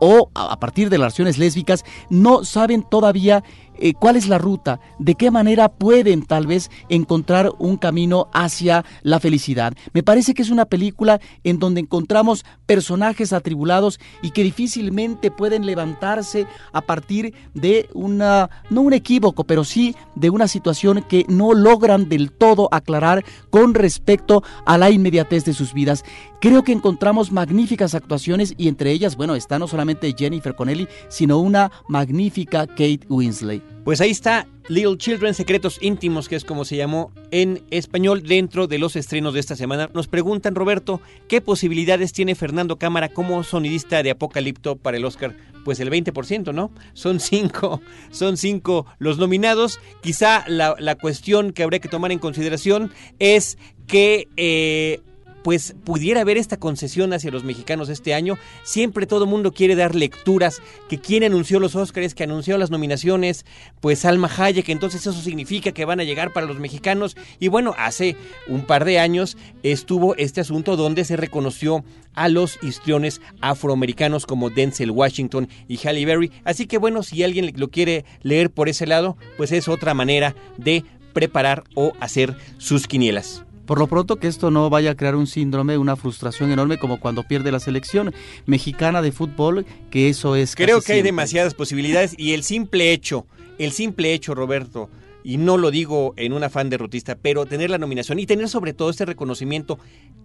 o 0.00 0.30
a 0.34 0.58
partir 0.58 0.88
de 0.90 0.98
las 0.98 1.04
relaciones 1.04 1.38
lésbicas, 1.38 1.84
no 2.08 2.44
saben 2.44 2.82
todavía 2.82 3.42
eh, 3.80 3.94
cuál 3.94 4.16
es 4.16 4.28
la 4.28 4.38
ruta, 4.38 4.80
de 4.98 5.14
qué 5.14 5.30
manera 5.30 5.68
pueden 5.68 6.22
tal 6.22 6.46
vez 6.46 6.70
encontrar 6.88 7.50
un 7.58 7.76
camino 7.76 8.28
hacia 8.32 8.84
la 9.02 9.20
felicidad. 9.20 9.72
Me 9.92 10.02
parece 10.02 10.34
que 10.34 10.42
es 10.42 10.50
una 10.50 10.66
película 10.66 11.20
en 11.44 11.58
donde 11.58 11.80
encontramos 11.80 12.44
personajes 12.66 13.32
atribulados 13.32 13.98
y 14.22 14.30
que 14.30 14.42
difícilmente 14.42 15.30
pueden 15.30 15.66
levantarse 15.66 16.46
a 16.72 16.80
partir 16.82 17.34
de 17.54 17.88
una, 17.94 18.50
no 18.70 18.82
un 18.82 18.92
equívoco, 18.92 19.44
pero 19.44 19.64
sí 19.64 19.96
de 20.14 20.30
una 20.30 20.48
situación 20.48 21.04
que 21.08 21.24
no 21.28 21.54
logran 21.54 22.08
del 22.08 22.30
todo 22.32 22.68
aclarar 22.72 23.24
con 23.50 23.74
respecto 23.74 24.42
a 24.66 24.78
la 24.78 24.90
inmediatez 24.90 25.44
de 25.44 25.54
sus 25.54 25.72
vidas. 25.72 26.04
Creo 26.40 26.62
que 26.62 26.72
encontramos 26.72 27.32
magníficas 27.32 27.94
actuaciones 27.94 28.54
y 28.56 28.68
entre 28.68 28.92
ellas, 28.92 29.16
bueno, 29.16 29.34
está 29.34 29.58
no 29.58 29.68
solamente 29.68 30.14
Jennifer 30.16 30.54
Connelly, 30.54 30.88
sino 31.08 31.38
una 31.38 31.70
magnífica 31.88 32.66
Kate 32.66 33.00
Winslet. 33.08 33.69
Pues 33.84 34.02
ahí 34.02 34.10
está 34.10 34.46
Little 34.68 34.98
Children, 34.98 35.32
Secretos 35.32 35.78
Íntimos, 35.80 36.28
que 36.28 36.36
es 36.36 36.44
como 36.44 36.66
se 36.66 36.76
llamó 36.76 37.12
en 37.30 37.64
español 37.70 38.22
dentro 38.22 38.66
de 38.66 38.78
los 38.78 38.94
estrenos 38.94 39.32
de 39.32 39.40
esta 39.40 39.56
semana. 39.56 39.88
Nos 39.94 40.06
preguntan, 40.06 40.54
Roberto, 40.54 41.00
¿qué 41.28 41.40
posibilidades 41.40 42.12
tiene 42.12 42.34
Fernando 42.34 42.78
Cámara 42.78 43.08
como 43.08 43.42
sonidista 43.42 44.02
de 44.02 44.10
Apocalipto 44.10 44.76
para 44.76 44.98
el 44.98 45.04
Oscar? 45.06 45.34
Pues 45.64 45.80
el 45.80 45.90
20%, 45.90 46.52
¿no? 46.52 46.70
Son 46.92 47.20
cinco, 47.20 47.80
son 48.10 48.36
cinco 48.36 48.86
los 48.98 49.16
nominados. 49.16 49.80
Quizá 50.02 50.44
la, 50.46 50.76
la 50.78 50.96
cuestión 50.96 51.52
que 51.52 51.62
habría 51.62 51.80
que 51.80 51.88
tomar 51.88 52.12
en 52.12 52.18
consideración 52.18 52.92
es 53.18 53.56
que 53.86 54.28
eh, 54.36 55.00
pues 55.42 55.74
pudiera 55.84 56.20
haber 56.20 56.36
esta 56.36 56.58
concesión 56.58 57.12
hacia 57.12 57.30
los 57.30 57.44
mexicanos 57.44 57.88
este 57.88 58.14
año. 58.14 58.38
Siempre 58.62 59.06
todo 59.06 59.26
mundo 59.26 59.52
quiere 59.52 59.76
dar 59.76 59.94
lecturas, 59.94 60.62
que 60.88 60.98
quien 60.98 61.24
anunció 61.24 61.60
los 61.60 61.76
Óscares, 61.76 62.14
que 62.14 62.24
anunció 62.24 62.58
las 62.58 62.70
nominaciones, 62.70 63.44
pues 63.80 64.04
Alma 64.04 64.30
Hayek, 64.34 64.68
entonces 64.68 65.06
eso 65.06 65.20
significa 65.20 65.72
que 65.72 65.84
van 65.84 66.00
a 66.00 66.04
llegar 66.04 66.32
para 66.32 66.46
los 66.46 66.58
mexicanos. 66.58 67.16
Y 67.38 67.48
bueno, 67.48 67.74
hace 67.78 68.16
un 68.48 68.66
par 68.66 68.84
de 68.84 68.98
años 68.98 69.36
estuvo 69.62 70.14
este 70.16 70.40
asunto 70.40 70.76
donde 70.76 71.04
se 71.04 71.16
reconoció 71.16 71.84
a 72.14 72.28
los 72.28 72.58
histriones 72.62 73.20
afroamericanos 73.40 74.26
como 74.26 74.50
Denzel 74.50 74.90
Washington 74.90 75.48
y 75.68 75.78
Halle 75.78 76.04
Berry. 76.04 76.32
Así 76.44 76.66
que 76.66 76.78
bueno, 76.78 77.02
si 77.02 77.22
alguien 77.22 77.52
lo 77.56 77.70
quiere 77.70 78.04
leer 78.22 78.50
por 78.50 78.68
ese 78.68 78.86
lado, 78.86 79.16
pues 79.36 79.52
es 79.52 79.68
otra 79.68 79.94
manera 79.94 80.34
de 80.56 80.84
preparar 81.12 81.64
o 81.74 81.92
hacer 82.00 82.36
sus 82.58 82.86
quinielas. 82.86 83.44
Por 83.70 83.78
lo 83.78 83.86
pronto 83.86 84.16
que 84.16 84.26
esto 84.26 84.50
no 84.50 84.68
vaya 84.68 84.90
a 84.90 84.94
crear 84.96 85.14
un 85.14 85.28
síndrome, 85.28 85.78
una 85.78 85.94
frustración 85.94 86.50
enorme 86.50 86.76
como 86.80 86.98
cuando 86.98 87.22
pierde 87.22 87.52
la 87.52 87.60
selección 87.60 88.12
mexicana 88.44 89.00
de 89.00 89.12
fútbol, 89.12 89.64
que 89.92 90.08
eso 90.08 90.34
es... 90.34 90.56
Creo 90.56 90.80
que 90.80 90.94
hay 90.94 91.02
demasiadas 91.02 91.54
posibilidades 91.54 92.16
y 92.18 92.32
el 92.32 92.42
simple 92.42 92.92
hecho, 92.92 93.28
el 93.58 93.70
simple 93.70 94.12
hecho, 94.12 94.34
Roberto, 94.34 94.90
y 95.24 95.36
no 95.36 95.56
lo 95.56 95.70
digo 95.70 96.14
en 96.16 96.32
un 96.32 96.44
afán 96.44 96.70
derrotista, 96.70 97.16
pero 97.16 97.46
tener 97.46 97.70
la 97.70 97.78
nominación 97.78 98.18
y 98.18 98.26
tener 98.26 98.48
sobre 98.48 98.72
todo 98.72 98.90
este 98.90 99.04
reconocimiento 99.04 99.78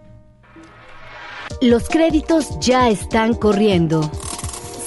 Los 1.61 1.89
créditos 1.89 2.57
ya 2.61 2.89
están 2.89 3.33
corriendo. 3.33 4.09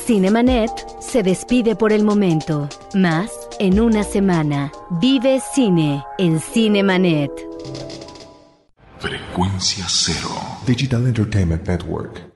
Cinemanet 0.07 0.71
se 1.01 1.23
despide 1.23 1.77
por 1.77 1.93
el 1.93 2.03
momento. 2.05 2.71
Más 2.95 3.31
en 3.59 3.79
una 3.81 4.05
semana. 4.05 4.73
Vive 5.01 5.41
cine 5.55 6.03
en 6.19 6.41
Cinemanet. 6.41 7.31
Frecuencia 8.99 9.85
cero. 9.89 10.31
Digital 10.67 11.07
Entertainment 11.07 11.69
Network. 11.69 12.32